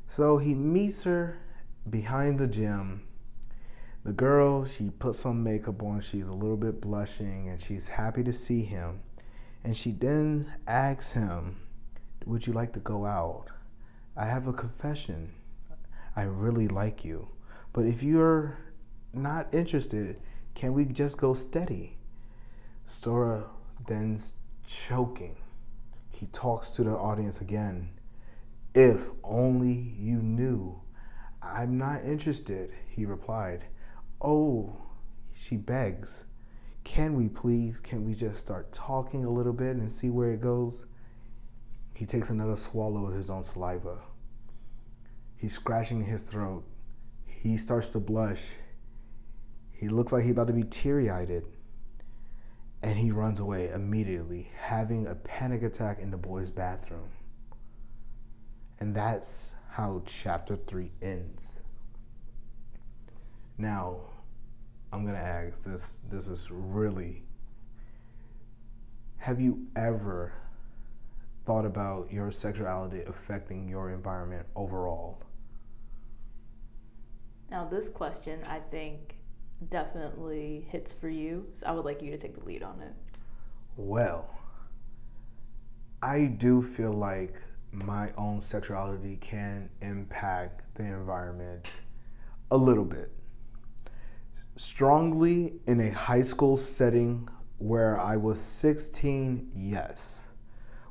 So 0.07 0.37
he 0.37 0.53
meets 0.53 1.03
her 1.03 1.39
behind 1.89 2.39
the 2.39 2.47
gym. 2.47 3.07
The 4.03 4.13
girl, 4.13 4.65
she 4.65 4.89
puts 4.89 5.19
some 5.19 5.43
makeup 5.43 5.83
on. 5.83 6.01
She's 6.01 6.29
a 6.29 6.33
little 6.33 6.57
bit 6.57 6.81
blushing 6.81 7.49
and 7.49 7.61
she's 7.61 7.87
happy 7.87 8.23
to 8.23 8.33
see 8.33 8.63
him. 8.63 9.01
And 9.63 9.77
she 9.77 9.91
then 9.91 10.51
asks 10.67 11.11
him, 11.11 11.61
Would 12.25 12.47
you 12.47 12.53
like 12.53 12.73
to 12.73 12.79
go 12.79 13.05
out? 13.05 13.45
I 14.17 14.25
have 14.25 14.47
a 14.47 14.53
confession. 14.53 15.33
I 16.15 16.23
really 16.23 16.67
like 16.67 17.05
you. 17.05 17.29
But 17.73 17.85
if 17.85 18.03
you're 18.03 18.57
not 19.13 19.53
interested, 19.53 20.19
can 20.55 20.73
we 20.73 20.85
just 20.85 21.17
go 21.17 21.33
steady? 21.33 21.97
Sora 22.85 23.49
then's 23.87 24.33
choking. 24.65 25.37
He 26.21 26.27
talks 26.27 26.69
to 26.69 26.84
the 26.84 26.91
audience 26.91 27.41
again. 27.41 27.89
If 28.75 29.10
only 29.23 29.73
you 29.73 30.17
knew. 30.17 30.79
I'm 31.41 31.79
not 31.79 32.03
interested, 32.03 32.69
he 32.88 33.07
replied. 33.07 33.63
Oh, 34.21 34.84
she 35.34 35.57
begs. 35.57 36.25
Can 36.84 37.15
we 37.15 37.27
please? 37.27 37.79
Can 37.79 38.05
we 38.05 38.13
just 38.13 38.39
start 38.39 38.71
talking 38.71 39.25
a 39.25 39.31
little 39.31 39.51
bit 39.51 39.77
and 39.77 39.91
see 39.91 40.12
where 40.12 40.29
it 40.29 40.41
goes? 40.41 40.86
He 41.95 42.05
takes 42.05 42.29
another 42.29 42.55
swallow 42.55 43.07
of 43.07 43.15
his 43.15 43.31
own 43.31 43.43
saliva. 43.43 43.97
He's 45.36 45.55
scratching 45.55 46.05
his 46.05 46.21
throat. 46.21 46.63
He 47.25 47.57
starts 47.57 47.89
to 47.89 47.99
blush. 47.99 48.53
He 49.71 49.89
looks 49.89 50.12
like 50.12 50.21
he's 50.21 50.34
about 50.34 50.47
to 50.47 50.53
be 50.53 50.65
teary 50.65 51.10
eyed 51.10 51.31
and 52.83 52.97
he 52.97 53.11
runs 53.11 53.39
away 53.39 53.69
immediately, 53.69 54.51
having 54.57 55.07
a 55.07 55.15
panic 55.15 55.61
attack 55.61 55.99
in 55.99 56.11
the 56.11 56.17
boy's 56.17 56.49
bathroom. 56.49 57.09
And 58.79 58.95
that's 58.95 59.53
how 59.69 60.01
chapter 60.05 60.55
3 60.55 60.91
ends. 61.01 61.59
Now, 63.57 63.99
I'm 64.91 65.03
going 65.05 65.15
to 65.15 65.21
ask 65.21 65.63
this 65.63 65.99
this 66.09 66.27
is 66.27 66.49
really 66.49 67.23
have 69.17 69.39
you 69.39 69.67
ever 69.75 70.33
thought 71.45 71.63
about 71.63 72.11
your 72.11 72.31
sexuality 72.31 73.03
affecting 73.05 73.69
your 73.69 73.91
environment 73.91 74.47
overall? 74.55 75.21
Now, 77.51 77.65
this 77.65 77.87
question, 77.87 78.43
I 78.47 78.57
think, 78.57 79.17
definitely 79.69 80.67
hits 80.69 80.91
for 80.91 81.10
you. 81.10 81.47
So 81.54 81.67
I 81.67 81.71
would 81.71 81.86
like 81.86 82.02
you 82.02 82.12
to 82.12 82.17
take 82.17 82.38
the 82.38 82.45
lead 82.45 82.63
on 82.63 82.82
it. 82.82 82.93
Well, 83.78 84.30
I 86.02 86.26
do 86.26 86.62
feel 86.62 86.93
like 86.93 87.36
my 87.71 88.12
own 88.17 88.41
sexuality 88.41 89.17
can 89.17 89.69
impact 89.82 90.76
the 90.76 90.84
environment 90.84 91.67
a 92.50 92.58
little 92.58 92.86
bit. 92.86 93.12
Strongly 94.58 95.54
in 95.65 95.80
a 95.80 95.91
high 95.91 96.24
school 96.24 96.58
setting 96.58 97.30
where 97.60 98.00
I 98.00 98.17
was 98.17 98.41
16, 98.41 99.52
yes. 99.56 100.26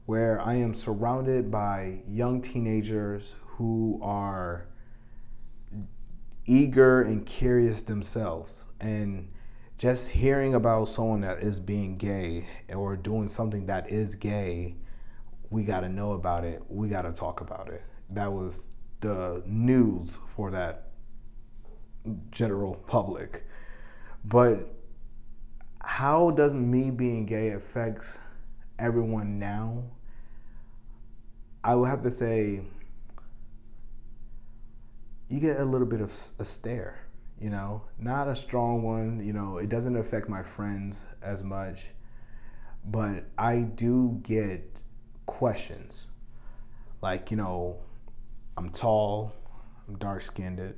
Where 0.06 0.40
I 0.40 0.54
am 0.54 0.74
surrounded 0.74 1.50
by 1.50 2.02
young 2.06 2.40
teenagers 2.40 3.34
who 3.40 4.00
are 4.02 4.69
eager 6.46 7.02
and 7.02 7.24
curious 7.26 7.82
themselves. 7.82 8.66
And 8.80 9.32
just 9.78 10.10
hearing 10.10 10.54
about 10.54 10.86
someone 10.86 11.22
that 11.22 11.38
is 11.38 11.60
being 11.60 11.96
gay 11.96 12.46
or 12.74 12.96
doing 12.96 13.28
something 13.28 13.66
that 13.66 13.90
is 13.90 14.14
gay, 14.14 14.76
we 15.48 15.64
got 15.64 15.80
to 15.80 15.88
know 15.88 16.12
about 16.12 16.44
it. 16.44 16.62
We 16.68 16.88
got 16.88 17.02
to 17.02 17.12
talk 17.12 17.40
about 17.40 17.68
it. 17.68 17.82
That 18.10 18.32
was 18.32 18.66
the 19.00 19.42
news 19.46 20.18
for 20.28 20.50
that 20.50 20.90
general 22.30 22.74
public. 22.74 23.46
But 24.24 24.74
how 25.82 26.30
does 26.30 26.52
me 26.52 26.90
being 26.90 27.26
gay 27.26 27.50
affects 27.50 28.18
everyone 28.78 29.38
now? 29.38 29.84
I 31.64 31.74
would 31.74 31.88
have 31.88 32.02
to 32.02 32.10
say 32.10 32.62
you 35.30 35.38
get 35.38 35.60
a 35.60 35.64
little 35.64 35.86
bit 35.86 36.00
of 36.00 36.12
a 36.40 36.44
stare, 36.44 37.06
you 37.38 37.50
know, 37.50 37.82
not 37.98 38.26
a 38.26 38.34
strong 38.34 38.82
one, 38.82 39.24
you 39.24 39.32
know, 39.32 39.58
it 39.58 39.68
doesn't 39.68 39.96
affect 39.96 40.28
my 40.28 40.42
friends 40.42 41.06
as 41.22 41.44
much, 41.44 41.86
but 42.84 43.26
I 43.38 43.60
do 43.60 44.18
get 44.22 44.82
questions. 45.26 46.08
Like, 47.00 47.30
you 47.30 47.36
know, 47.36 47.80
I'm 48.56 48.70
tall, 48.70 49.32
I'm 49.86 49.96
dark 49.98 50.22
skinned, 50.22 50.74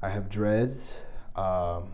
I 0.00 0.08
have 0.08 0.30
dreads. 0.30 1.02
Um, 1.36 1.92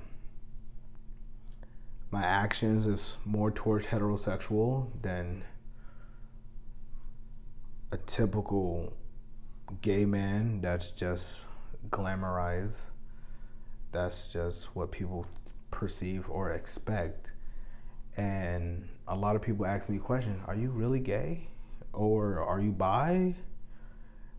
my 2.13 2.23
actions 2.23 2.87
is 2.87 3.17
more 3.25 3.51
towards 3.51 3.89
heterosexual 3.89 4.89
than 5.03 5.45
a 7.91 7.97
typical 7.97 8.97
gay 9.83 10.05
man 10.05 10.61
that's 10.61 10.91
just 10.91 11.45
glamorized. 11.89 12.85
That's 13.93 14.29
just 14.29 14.75
what 14.77 14.93
people 14.93 15.27
perceive 15.71 16.29
or 16.29 16.53
expect. 16.53 17.33
And 18.17 18.89
a 19.07 19.17
lot 19.17 19.37
of 19.37 19.43
people 19.43 19.67
ask 19.67 19.89
me 19.89 19.99
questions 19.99 20.43
Are 20.47 20.55
you 20.55 20.71
really 20.71 21.01
gay? 21.01 21.49
Or 21.93 22.41
are 22.41 22.61
you 22.61 22.73
bi? 22.73 23.35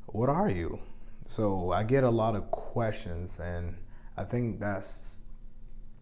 What 0.08 0.30
are 0.30 0.50
you? 0.50 0.80
So 1.28 1.72
I 1.72 1.84
get 1.84 2.04
a 2.04 2.10
lot 2.10 2.36
of 2.36 2.52
questions, 2.52 3.40
and 3.40 3.78
I 4.18 4.24
think 4.26 4.60
that's 4.60 5.20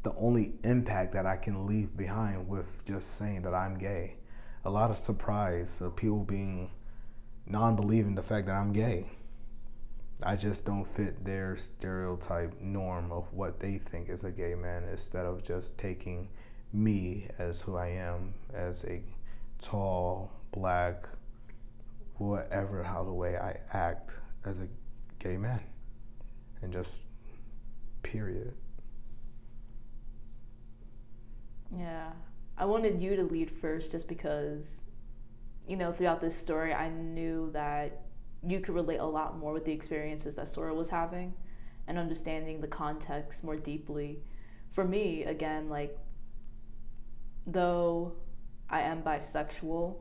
the 0.04 0.14
only 0.16 0.54
impact 0.64 1.14
that 1.14 1.26
I 1.26 1.38
can 1.38 1.68
leave 1.68 1.96
behind 1.96 2.48
with 2.48 2.86
just 2.86 3.16
saying 3.16 3.44
that 3.44 3.54
I'm 3.54 3.78
gay. 3.78 4.16
A 4.66 4.70
lot 4.70 4.90
of 4.90 4.98
surprise 4.98 5.82
of 5.82 5.96
people 5.96 6.24
being 6.24 6.72
non 7.46 7.76
believing 7.76 8.16
the 8.16 8.24
fact 8.24 8.48
that 8.48 8.56
I'm 8.56 8.74
gay. 8.74 9.12
I 10.22 10.36
just 10.36 10.66
don't 10.66 10.86
fit 10.86 11.24
their 11.24 11.56
stereotype 11.56 12.60
norm 12.60 13.12
of 13.12 13.32
what 13.34 13.60
they 13.60 13.78
think 13.78 14.10
is 14.10 14.24
a 14.26 14.32
gay 14.32 14.54
man 14.54 14.84
instead 14.84 15.26
of 15.26 15.44
just 15.44 15.78
taking 15.78 16.30
me 16.74 17.28
as 17.38 17.62
who 17.62 17.78
I 17.78 17.88
am 17.88 18.34
as 18.54 18.84
a 18.84 19.02
tall, 19.60 20.32
black, 20.52 21.08
whatever, 22.16 22.84
how 22.84 23.04
the 23.04 23.14
way 23.14 23.38
I 23.38 23.60
act 23.72 24.12
as 24.46 24.60
a 24.60 24.68
gay 25.20 25.38
man. 25.38 25.62
And 26.62 26.74
just 26.74 27.06
period. 28.04 28.54
Yeah. 31.78 32.12
I 32.58 32.66
wanted 32.66 33.02
you 33.02 33.16
to 33.16 33.24
lead 33.24 33.50
first 33.50 33.92
just 33.94 34.10
because, 34.10 34.82
you 35.66 35.78
know, 35.78 35.94
throughout 35.94 36.20
this 36.20 36.38
story, 36.38 36.74
I 36.74 36.90
knew 36.90 37.50
that 37.54 38.02
you 38.48 38.60
could 38.60 38.76
relate 38.76 39.00
a 39.00 39.06
lot 39.06 39.38
more 39.38 39.54
with 39.54 39.66
the 39.66 39.72
experiences 39.72 40.36
that 40.36 40.48
Sora 40.48 40.74
was 40.74 40.90
having 40.90 41.34
and 41.88 41.98
understanding 41.98 42.62
the 42.62 42.68
context 42.68 43.44
more 43.44 43.56
deeply. 43.56 44.20
For 44.72 44.86
me, 44.86 45.24
again, 45.24 45.70
like, 45.70 45.98
though 47.46 48.14
I 48.70 48.82
am 48.82 49.02
bisexual, 49.02 49.96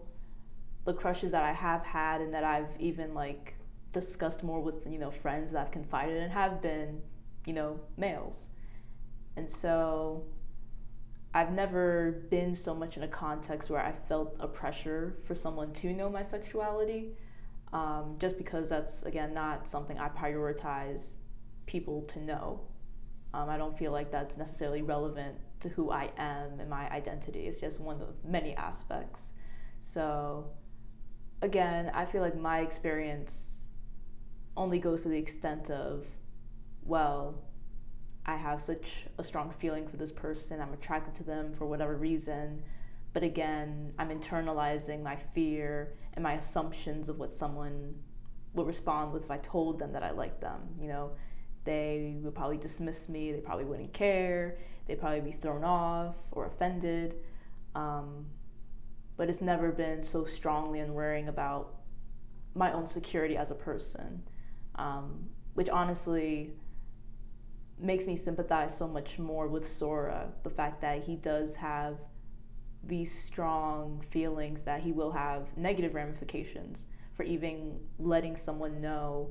the 0.85 0.95
crushes 0.95 1.33
that 1.33 1.43
I 1.43 1.53
have 1.53 1.83
had 1.83 2.21
and 2.21 2.33
that 2.35 2.45
I've 2.45 2.69
even, 2.79 3.15
like, 3.15 3.55
discussed 3.93 4.45
more 4.45 4.61
with, 4.61 4.87
you 4.89 4.99
know, 4.99 5.11
friends 5.11 5.53
that 5.53 5.67
I've 5.67 5.73
confided 5.73 6.23
in 6.23 6.31
have 6.31 6.63
been, 6.63 7.01
you 7.47 7.55
know, 7.55 7.81
males. 7.97 8.49
And 9.37 9.49
so 9.49 10.27
I've 11.35 11.53
never 11.53 12.27
been 12.31 12.55
so 12.55 12.75
much 12.75 12.97
in 12.97 13.03
a 13.03 13.09
context 13.09 13.71
where 13.71 13.81
I 13.81 13.93
felt 13.93 14.37
a 14.41 14.47
pressure 14.47 15.17
for 15.25 15.35
someone 15.35 15.73
to 15.75 15.93
know 15.93 16.09
my 16.09 16.23
sexuality 16.23 17.13
um, 17.73 18.17
just 18.19 18.39
because 18.39 18.69
that's 18.69 19.03
again 19.03 19.35
not 19.35 19.69
something 19.69 19.99
I 19.99 20.09
prioritize 20.09 21.03
people 21.67 22.03
to 22.03 22.21
know. 22.21 22.61
Um, 23.35 23.51
I 23.51 23.59
don't 23.59 23.79
feel 23.79 23.93
like 23.93 24.11
that's 24.11 24.37
necessarily 24.37 24.83
relevant 24.83 25.37
to 25.61 25.69
who 25.69 25.91
I 25.91 26.11
am 26.17 26.61
and 26.61 26.71
my 26.71 26.91
identity. 26.91 27.41
It's 27.41 27.61
just 27.61 27.81
one 27.81 28.01
of 28.01 28.25
many 28.25 28.55
aspects. 28.57 29.33
So, 29.83 30.51
again, 31.43 31.91
I 31.95 32.07
feel 32.07 32.23
like 32.23 32.37
my 32.37 32.61
experience 32.61 33.59
only 34.57 34.79
goes 34.79 35.03
to 35.03 35.09
the 35.09 35.19
extent 35.19 35.71
of, 35.71 36.07
well, 36.85 37.43
I 38.25 38.37
have 38.37 38.61
such 38.61 38.87
a 39.19 39.23
strong 39.23 39.55
feeling 39.59 39.87
for 39.89 39.97
this 39.97 40.13
person, 40.13 40.61
I'm 40.61 40.73
attracted 40.73 41.15
to 41.17 41.25
them 41.25 41.53
for 41.53 41.67
whatever 41.67 41.97
reason. 41.97 42.63
But 43.19 43.25
again, 43.25 43.95
I'm 43.99 44.11
internalizing 44.11 45.03
my 45.03 45.17
fear 45.17 45.95
and 46.15 46.23
my 46.23 46.35
assumptions 46.35 47.09
of 47.09 47.19
what 47.19 47.35
someone 47.35 47.97
would 48.55 48.69
respond 48.69 49.13
with 49.13 49.25
if 49.25 49.31
I 49.33 49.39
told 49.39 49.81
them 49.81 49.91
that 49.95 50.05
I 50.05 50.13
liked 50.13 50.41
them. 50.41 50.61
You 50.81 50.87
know, 50.87 51.11
they 51.65 52.15
would 52.23 52.37
probably 52.37 52.59
dismiss 52.59 53.09
me, 53.09 53.33
they 53.33 53.41
probably 53.41 53.65
wouldn't 53.65 53.93
care, 53.93 54.59
they'd 54.87 55.01
probably 55.01 55.21
be 55.21 55.33
thrown 55.33 55.65
off 55.65 56.15
or 56.31 56.47
offended. 56.47 57.17
Um, 57.75 58.27
but 59.17 59.29
it's 59.29 59.41
never 59.41 59.73
been 59.73 60.05
so 60.05 60.25
strongly 60.25 60.79
unwearing 60.79 61.27
about 61.27 61.75
my 62.55 62.73
own 62.73 62.87
security 62.87 63.37
as 63.37 63.51
a 63.51 63.57
person, 63.57 64.23
um, 64.77 65.31
which 65.55 65.69
honestly 65.69 66.53
makes 67.81 68.07
me 68.07 68.15
sympathize 68.15 68.79
so 68.79 68.87
much 68.87 69.19
more 69.19 69.49
with 69.49 69.67
Sora. 69.67 70.29
The 70.45 70.51
fact 70.51 70.81
that 70.83 71.03
he 71.03 71.17
does 71.17 71.57
have 71.57 71.97
these 72.83 73.17
strong 73.23 74.05
feelings 74.11 74.63
that 74.63 74.81
he 74.83 74.93
will 74.93 75.13
have 75.13 75.57
negative 75.57 75.95
ramifications 75.95 76.87
for 77.17 77.23
even 77.25 77.81
letting 77.99 78.37
someone 78.37 78.81
know 78.81 79.31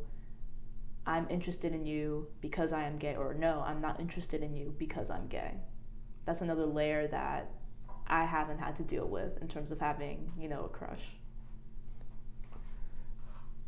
I'm 1.08 1.26
interested 1.30 1.74
in 1.74 1.86
you 1.86 2.28
because 2.42 2.74
I 2.74 2.84
am 2.84 2.98
gay, 2.98 3.16
or 3.16 3.34
no, 3.34 3.64
I'm 3.66 3.80
not 3.80 4.02
interested 4.02 4.44
in 4.44 4.56
you 4.58 4.76
because 4.78 5.10
I'm 5.10 5.28
gay. 5.28 5.54
That's 6.26 6.42
another 6.42 6.66
layer 6.66 7.08
that 7.08 7.50
I 8.08 8.26
haven't 8.26 8.60
had 8.60 8.76
to 8.78 8.84
deal 8.84 9.08
with 9.08 9.42
in 9.42 9.48
terms 9.48 9.72
of 9.72 9.80
having, 9.80 10.34
you 10.38 10.50
know, 10.50 10.66
a 10.66 10.68
crush. 10.68 11.02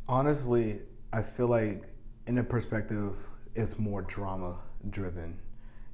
Honestly, 0.05 0.81
I 1.13 1.21
feel 1.21 1.47
like 1.47 1.83
in 2.27 2.37
a 2.37 2.43
perspective, 2.43 3.15
it's 3.55 3.79
more 3.79 4.01
drama 4.01 4.57
driven. 4.89 5.39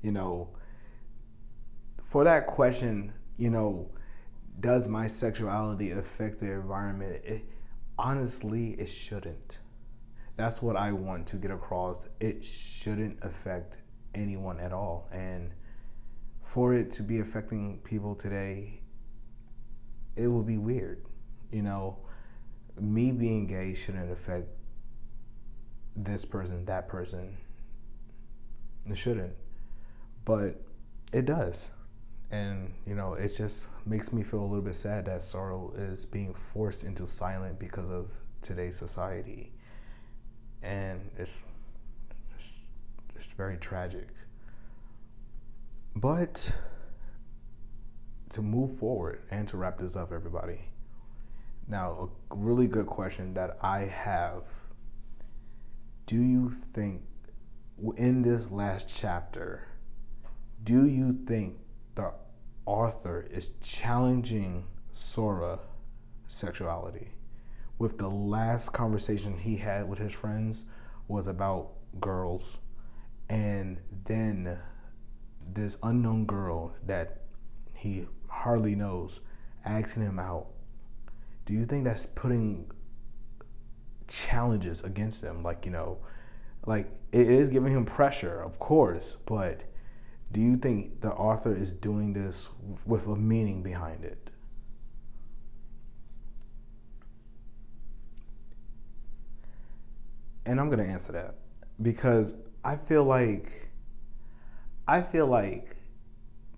You 0.01 0.13
know, 0.13 0.49
for 2.03 2.23
that 2.23 2.47
question, 2.47 3.13
you 3.37 3.49
know, 3.49 3.91
does 4.59 4.87
my 4.87 5.07
sexuality 5.07 5.91
affect 5.91 6.39
the 6.39 6.51
environment? 6.51 7.21
It, 7.25 7.45
honestly, 7.97 8.71
it 8.71 8.87
shouldn't. 8.87 9.59
That's 10.37 10.61
what 10.61 10.75
I 10.75 10.91
want 10.91 11.27
to 11.27 11.37
get 11.37 11.51
across. 11.51 12.05
It 12.19 12.43
shouldn't 12.43 13.19
affect 13.23 13.77
anyone 14.13 14.59
at 14.59 14.73
all. 14.73 15.09
And 15.11 15.51
for 16.41 16.73
it 16.73 16.91
to 16.93 17.03
be 17.03 17.19
affecting 17.19 17.79
people 17.79 18.15
today, 18.15 18.81
it 20.15 20.27
would 20.27 20.45
be 20.45 20.57
weird. 20.57 21.05
You 21.51 21.61
know, 21.61 21.99
me 22.79 23.11
being 23.11 23.47
gay 23.47 23.73
shouldn't 23.73 24.11
affect 24.11 24.47
this 25.95 26.25
person, 26.25 26.65
that 26.65 26.87
person. 26.87 27.37
It 28.89 28.97
shouldn't. 28.97 29.35
But 30.25 30.61
it 31.13 31.25
does 31.25 31.69
and 32.35 32.73
you 32.85 32.95
know 32.95 33.13
it 33.13 33.35
just 33.35 33.67
makes 33.85 34.11
me 34.11 34.23
feel 34.23 34.41
a 34.41 34.47
little 34.47 34.61
bit 34.61 34.75
sad 34.75 35.05
that 35.05 35.23
Sora 35.23 35.67
is 35.75 36.05
being 36.05 36.33
forced 36.33 36.83
into 36.83 37.07
silent 37.07 37.59
because 37.59 37.89
of 37.89 38.09
today's 38.41 38.77
society. 38.77 39.53
And 40.61 41.09
it's 41.17 41.41
it's, 42.35 42.49
it's 43.15 43.27
very 43.27 43.57
tragic. 43.57 44.09
But 45.95 46.51
to 48.33 48.41
move 48.41 48.77
forward 48.77 49.21
and 49.31 49.47
to 49.47 49.57
wrap 49.57 49.77
this 49.79 49.95
up 49.95 50.11
everybody. 50.11 50.69
Now 51.67 52.09
a 52.31 52.35
really 52.35 52.67
good 52.67 52.85
question 52.85 53.33
that 53.35 53.57
i 53.61 53.79
have. 53.79 54.43
Do 56.05 56.21
you 56.21 56.49
think 56.49 57.01
in 57.97 58.21
this 58.21 58.51
last 58.51 58.87
chapter 58.93 59.67
do 60.63 60.87
you 60.87 61.13
think 61.27 61.57
the 61.95 62.13
author 62.65 63.27
is 63.31 63.51
challenging 63.61 64.65
Sora 64.93 65.59
sexuality. 66.27 67.09
With 67.77 67.97
the 67.97 68.09
last 68.09 68.69
conversation 68.69 69.37
he 69.37 69.57
had 69.57 69.89
with 69.89 69.99
his 69.99 70.13
friends 70.13 70.65
was 71.07 71.27
about 71.27 71.71
girls, 71.99 72.57
and 73.29 73.81
then 74.05 74.59
this 75.53 75.77
unknown 75.83 76.25
girl 76.25 76.75
that 76.85 77.21
he 77.73 78.07
hardly 78.27 78.75
knows 78.75 79.19
asking 79.63 80.03
him 80.03 80.19
out. 80.19 80.47
Do 81.45 81.53
you 81.53 81.65
think 81.65 81.83
that's 81.83 82.07
putting 82.07 82.71
challenges 84.07 84.81
against 84.81 85.23
him. 85.23 85.43
Like, 85.43 85.65
you 85.65 85.71
know, 85.71 85.97
like 86.65 86.91
it 87.11 87.29
is 87.29 87.49
giving 87.49 87.73
him 87.73 87.85
pressure, 87.85 88.41
of 88.41 88.59
course, 88.59 89.17
but 89.25 89.63
do 90.35 90.41
you 90.41 90.57
think 90.57 90.99
the 90.99 91.13
author 91.13 91.55
is 91.55 91.71
doing 91.71 92.11
this 92.11 92.49
with 92.85 93.07
a 93.07 93.15
meaning 93.15 93.63
behind 93.63 94.03
it? 94.03 94.29
And 100.45 100.59
I'm 100.59 100.69
going 100.69 100.85
to 100.85 100.91
answer 100.91 101.13
that 101.13 101.35
because 101.81 102.35
I 102.65 102.75
feel 102.75 103.05
like 103.05 103.69
I 104.85 105.01
feel 105.03 105.25
like 105.25 105.77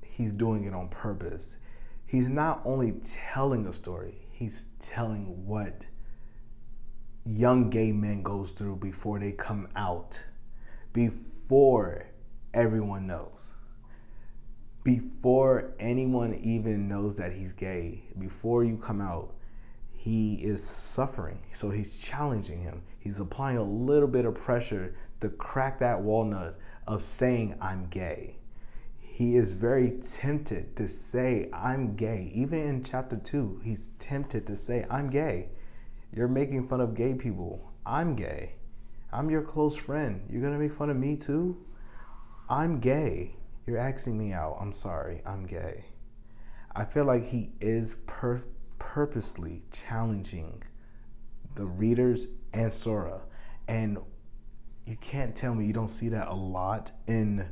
he's 0.04 0.32
doing 0.32 0.64
it 0.64 0.74
on 0.74 0.90
purpose. 0.90 1.56
He's 2.04 2.30
not 2.30 2.62
only 2.66 2.96
telling 3.32 3.68
a 3.68 3.74
story, 3.74 4.16
he's 4.32 4.66
telling 4.80 5.46
what 5.46 5.86
young 7.28 7.70
gay 7.70 7.92
men 7.92 8.24
goes 8.24 8.50
through 8.50 8.78
before 8.78 9.20
they 9.20 9.34
come 9.34 9.68
out, 9.76 10.24
before 10.94 12.08
everyone 12.56 13.06
knows. 13.06 13.54
Before 14.88 15.74
anyone 15.82 16.34
even 16.36 16.88
knows 16.88 17.18
that 17.18 17.34
he's 17.34 17.52
gay, 17.52 18.06
before 18.18 18.64
you 18.64 18.78
come 18.78 19.02
out, 19.02 19.34
he 19.92 20.36
is 20.36 20.64
suffering. 20.64 21.40
So 21.52 21.72
he's 21.72 21.98
challenging 21.98 22.62
him. 22.62 22.84
He's 22.98 23.20
applying 23.20 23.58
a 23.58 23.64
little 23.64 24.08
bit 24.08 24.24
of 24.24 24.36
pressure 24.36 24.96
to 25.20 25.28
crack 25.28 25.80
that 25.80 26.00
walnut 26.00 26.58
of 26.88 27.02
saying, 27.02 27.58
I'm 27.60 27.88
gay. 27.88 28.38
He 28.98 29.36
is 29.36 29.52
very 29.52 29.92
tempted 30.02 30.78
to 30.78 30.88
say, 30.88 31.50
I'm 31.52 31.98
gay. 31.98 32.32
Even 32.34 32.62
in 32.62 32.82
chapter 32.82 33.18
two, 33.18 33.60
he's 33.66 33.90
tempted 34.00 34.48
to 34.48 34.56
say, 34.56 34.86
I'm 34.90 35.10
gay. 35.10 35.50
You're 36.14 36.30
making 36.30 36.70
fun 36.70 36.80
of 36.80 36.96
gay 36.96 37.14
people. 37.14 37.74
I'm 37.86 38.16
gay. 38.16 38.54
I'm 39.12 39.30
your 39.30 39.42
close 39.42 39.76
friend. 39.76 40.26
You're 40.30 40.40
going 40.40 40.54
to 40.54 40.60
make 40.60 40.72
fun 40.72 40.90
of 40.90 40.96
me 40.96 41.18
too? 41.18 41.58
I'm 42.50 42.80
gay. 42.80 43.37
You're 43.68 43.78
asking 43.78 44.18
me 44.18 44.34
out. 44.34 44.58
I'm 44.60 44.72
sorry. 44.72 45.22
I'm 45.26 45.46
gay. 45.46 45.86
I 46.76 46.86
feel 46.86 47.06
like 47.06 47.26
he 47.26 47.52
is 47.60 47.98
per- 48.08 48.46
purposely 48.80 49.66
challenging 49.72 50.64
the 51.56 51.66
readers 51.66 52.28
and 52.54 52.74
Sora. 52.74 53.22
And 53.68 54.00
you 54.86 54.96
can't 54.96 55.36
tell 55.36 55.54
me 55.54 55.68
you 55.68 55.74
don't 55.74 55.90
see 55.90 56.10
that 56.10 56.30
a 56.30 56.34
lot 56.34 56.92
in 57.08 57.48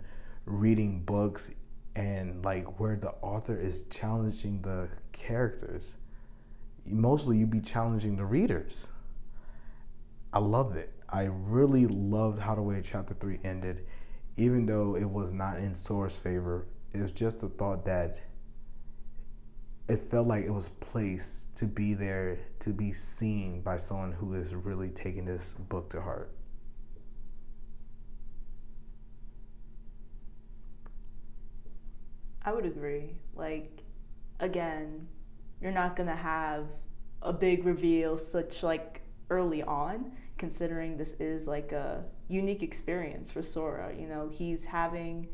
reading 0.45 1.03
books 1.03 1.51
and 1.95 2.43
like 2.43 2.79
where 2.79 2.95
the 2.95 3.11
author 3.21 3.57
is 3.57 3.83
challenging 3.89 4.61
the 4.61 4.89
characters 5.11 5.95
mostly 6.91 7.37
you'd 7.37 7.49
be 7.49 7.61
challenging 7.61 8.15
the 8.15 8.25
readers. 8.25 8.89
I 10.33 10.39
love 10.39 10.75
it. 10.75 10.91
I 11.09 11.25
really 11.31 11.87
loved 11.87 12.39
how 12.39 12.55
the 12.55 12.61
way 12.61 12.81
chapter 12.83 13.13
three 13.13 13.39
ended, 13.43 13.85
even 14.37 14.65
though 14.65 14.95
it 14.95 15.09
was 15.09 15.31
not 15.33 15.57
in 15.57 15.73
Sora's 15.73 16.17
favor. 16.17 16.67
It 16.93 17.01
was 17.01 17.11
just 17.11 17.41
the 17.41 17.49
thought 17.49 17.85
that 17.85 18.19
it 19.87 19.99
felt 19.99 20.27
like 20.27 20.45
it 20.45 20.51
was 20.51 20.69
placed 20.79 21.55
to 21.57 21.65
be 21.65 21.93
there 21.93 22.39
to 22.59 22.73
be 22.73 22.91
seen 22.91 23.61
by 23.61 23.77
someone 23.77 24.13
who 24.13 24.33
is 24.33 24.53
really 24.53 24.89
taking 24.89 25.25
this 25.25 25.53
book 25.53 25.89
to 25.91 26.01
heart. 26.01 26.31
I 32.43 32.53
would 32.53 32.65
agree. 32.65 33.17
Like, 33.35 33.81
again, 34.39 35.07
you're 35.61 35.71
not 35.71 35.95
going 35.95 36.09
to 36.09 36.15
have 36.15 36.65
a 37.21 37.33
big 37.33 37.65
reveal 37.65 38.17
such 38.17 38.61
like 38.61 39.01
early 39.29 39.63
on 39.63 40.11
considering 40.37 40.97
this 40.97 41.13
is 41.19 41.47
like 41.47 41.71
a 41.71 42.03
unique 42.27 42.63
experience 42.63 43.31
for 43.31 43.43
Sora. 43.43 43.93
You 43.97 44.07
know, 44.07 44.29
he's 44.31 44.65
having 44.65 45.27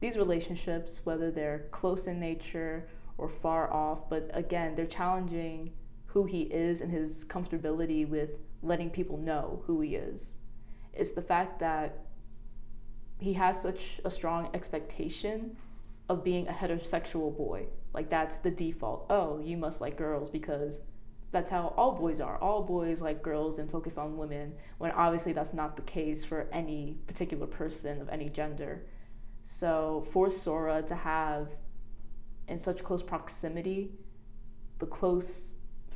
these 0.00 0.16
relationships 0.16 1.00
whether 1.04 1.30
they're 1.30 1.66
close 1.70 2.06
in 2.06 2.20
nature 2.20 2.88
or 3.16 3.28
far 3.28 3.72
off, 3.72 4.08
but 4.08 4.30
again, 4.32 4.74
they're 4.74 4.86
challenging 4.86 5.72
who 6.06 6.24
he 6.24 6.42
is 6.42 6.80
and 6.80 6.90
his 6.90 7.24
comfortability 7.24 8.08
with 8.08 8.30
letting 8.62 8.90
people 8.90 9.16
know 9.16 9.62
who 9.66 9.80
he 9.80 9.94
is. 9.94 10.36
It's 10.92 11.12
the 11.12 11.22
fact 11.22 11.60
that 11.60 12.06
he 13.18 13.34
has 13.34 13.60
such 13.60 14.00
a 14.04 14.10
strong 14.10 14.50
expectation 14.54 15.56
of 16.08 16.24
being 16.24 16.48
a 16.48 16.52
heterosexual 16.52 17.36
boy 17.36 17.66
like 17.94 18.10
that's 18.10 18.38
the 18.38 18.50
default. 18.50 19.06
Oh, 19.08 19.40
you 19.42 19.56
must 19.56 19.80
like 19.80 19.96
girls 19.96 20.28
because 20.28 20.80
that's 21.34 21.50
how 21.50 21.74
all 21.76 21.92
boys 21.92 22.20
are. 22.22 22.38
All 22.38 22.62
boys 22.62 23.02
like 23.02 23.22
girls 23.22 23.58
and 23.58 23.70
focus 23.70 23.98
on 23.98 24.16
women, 24.16 24.54
when 24.78 24.90
obviously 24.92 25.34
that's 25.34 25.52
not 25.52 25.76
the 25.76 25.82
case 25.82 26.24
for 26.24 26.48
any 26.52 26.96
particular 27.06 27.46
person 27.46 28.00
of 28.00 28.08
any 28.08 28.30
gender. 28.30 28.86
So 29.44 30.06
for 30.12 30.30
Sora 30.30 30.80
to 30.82 30.94
have 30.94 31.48
in 32.48 32.60
such 32.60 32.82
close 32.82 33.02
proximity, 33.02 33.90
the 34.78 34.86
close 34.86 35.50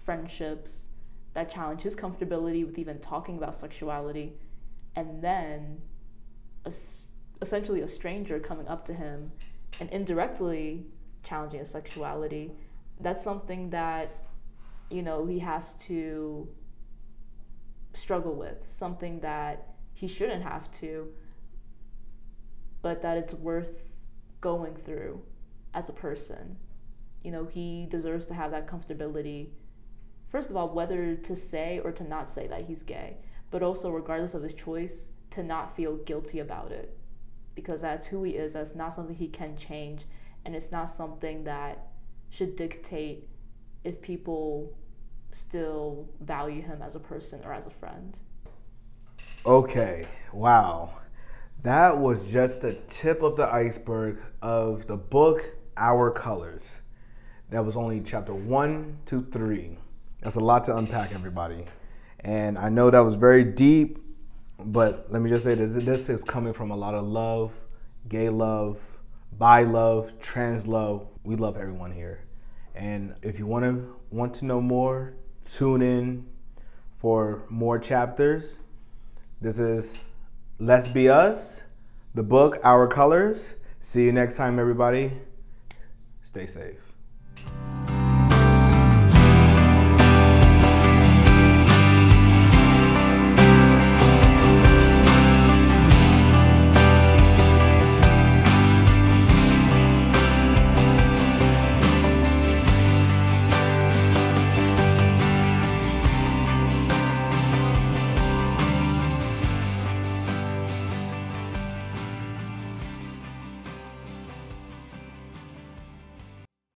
friendships 0.04 0.88
that 1.34 1.50
challenge 1.50 1.82
his 1.82 1.94
comfortability 1.94 2.66
with 2.66 2.78
even 2.78 2.98
talking 2.98 3.36
about 3.38 3.54
sexuality, 3.54 4.34
and 4.96 5.22
then 5.22 5.80
a, 6.64 6.72
essentially 7.40 7.80
a 7.80 7.88
stranger 7.88 8.40
coming 8.40 8.66
up 8.66 8.84
to 8.86 8.92
him 8.92 9.30
and 9.78 9.88
indirectly 9.90 10.86
challenging 11.22 11.60
his 11.60 11.70
sexuality, 11.70 12.50
that's 13.00 13.22
something 13.22 13.70
that, 13.70 14.24
you 14.90 15.02
know, 15.02 15.26
he 15.26 15.38
has 15.40 15.74
to 15.86 16.48
struggle 17.94 18.34
with, 18.34 18.58
something 18.66 19.20
that 19.20 19.74
he 19.92 20.06
shouldn't 20.06 20.42
have 20.42 20.70
to, 20.72 21.08
but 22.82 23.02
that 23.02 23.18
it's 23.18 23.34
worth 23.34 23.82
going 24.40 24.76
through 24.76 25.20
as 25.74 25.88
a 25.88 25.92
person. 25.92 26.56
You 27.22 27.32
know, 27.32 27.46
he 27.46 27.86
deserves 27.90 28.26
to 28.26 28.34
have 28.34 28.50
that 28.52 28.68
comfortability. 28.68 29.48
First 30.30 30.50
of 30.50 30.56
all, 30.56 30.68
whether 30.68 31.16
to 31.16 31.36
say 31.36 31.80
or 31.82 31.92
to 31.92 32.04
not 32.04 32.32
say 32.32 32.46
that 32.46 32.66
he's 32.66 32.82
gay, 32.82 33.16
but 33.50 33.62
also, 33.62 33.90
regardless 33.90 34.34
of 34.34 34.42
his 34.42 34.54
choice, 34.54 35.08
to 35.30 35.42
not 35.42 35.76
feel 35.76 35.96
guilty 35.96 36.38
about 36.38 36.70
it 36.70 36.96
because 37.54 37.80
that's 37.80 38.06
who 38.06 38.22
he 38.22 38.32
is. 38.32 38.52
That's 38.52 38.74
not 38.74 38.94
something 38.94 39.16
he 39.16 39.28
can 39.28 39.56
change 39.56 40.06
and 40.44 40.56
it's 40.56 40.72
not 40.72 40.88
something 40.88 41.44
that 41.44 41.88
should 42.30 42.56
dictate 42.56 43.28
if 43.88 44.02
people 44.02 44.70
still 45.32 46.06
value 46.20 46.60
him 46.60 46.82
as 46.82 46.94
a 46.94 47.00
person 47.00 47.40
or 47.44 47.54
as 47.54 47.66
a 47.66 47.70
friend. 47.70 48.16
Okay, 49.46 50.06
wow. 50.32 50.90
That 51.62 51.98
was 51.98 52.28
just 52.30 52.60
the 52.60 52.74
tip 52.88 53.22
of 53.22 53.36
the 53.36 53.52
iceberg 53.52 54.20
of 54.42 54.86
the 54.86 54.96
book 54.96 55.42
Our 55.76 56.10
Colors. 56.10 56.70
That 57.48 57.64
was 57.64 57.76
only 57.76 58.02
chapter 58.02 58.34
one 58.34 58.98
to 59.06 59.22
three. 59.22 59.78
That's 60.20 60.36
a 60.36 60.40
lot 60.40 60.64
to 60.64 60.76
unpack, 60.76 61.12
everybody. 61.12 61.64
And 62.20 62.58
I 62.58 62.68
know 62.68 62.90
that 62.90 63.00
was 63.00 63.14
very 63.14 63.44
deep, 63.44 63.98
but 64.58 65.10
let 65.10 65.22
me 65.22 65.30
just 65.30 65.44
say 65.44 65.54
this 65.54 65.72
this 65.74 66.10
is 66.10 66.22
coming 66.24 66.52
from 66.52 66.70
a 66.70 66.76
lot 66.76 66.94
of 66.94 67.04
love, 67.04 67.54
gay 68.08 68.28
love, 68.28 68.80
bi 69.32 69.62
love, 69.62 70.18
trans 70.20 70.66
love. 70.66 71.08
We 71.24 71.36
love 71.36 71.56
everyone 71.56 71.92
here. 71.92 72.27
And 72.78 73.16
if 73.22 73.40
you 73.40 73.46
want 73.46 73.64
to 73.64 73.96
want 74.10 74.34
to 74.34 74.44
know 74.44 74.60
more, 74.60 75.14
tune 75.44 75.82
in 75.82 76.26
for 76.98 77.42
more 77.48 77.76
chapters. 77.80 78.56
This 79.40 79.58
is 79.58 79.96
Let's 80.60 80.86
Be 80.86 81.08
Us, 81.08 81.60
the 82.14 82.22
book 82.22 82.60
Our 82.62 82.86
Colors. 82.86 83.54
See 83.80 84.04
you 84.04 84.12
next 84.12 84.36
time, 84.36 84.60
everybody. 84.60 85.12
Stay 86.22 86.46
safe. 86.46 86.87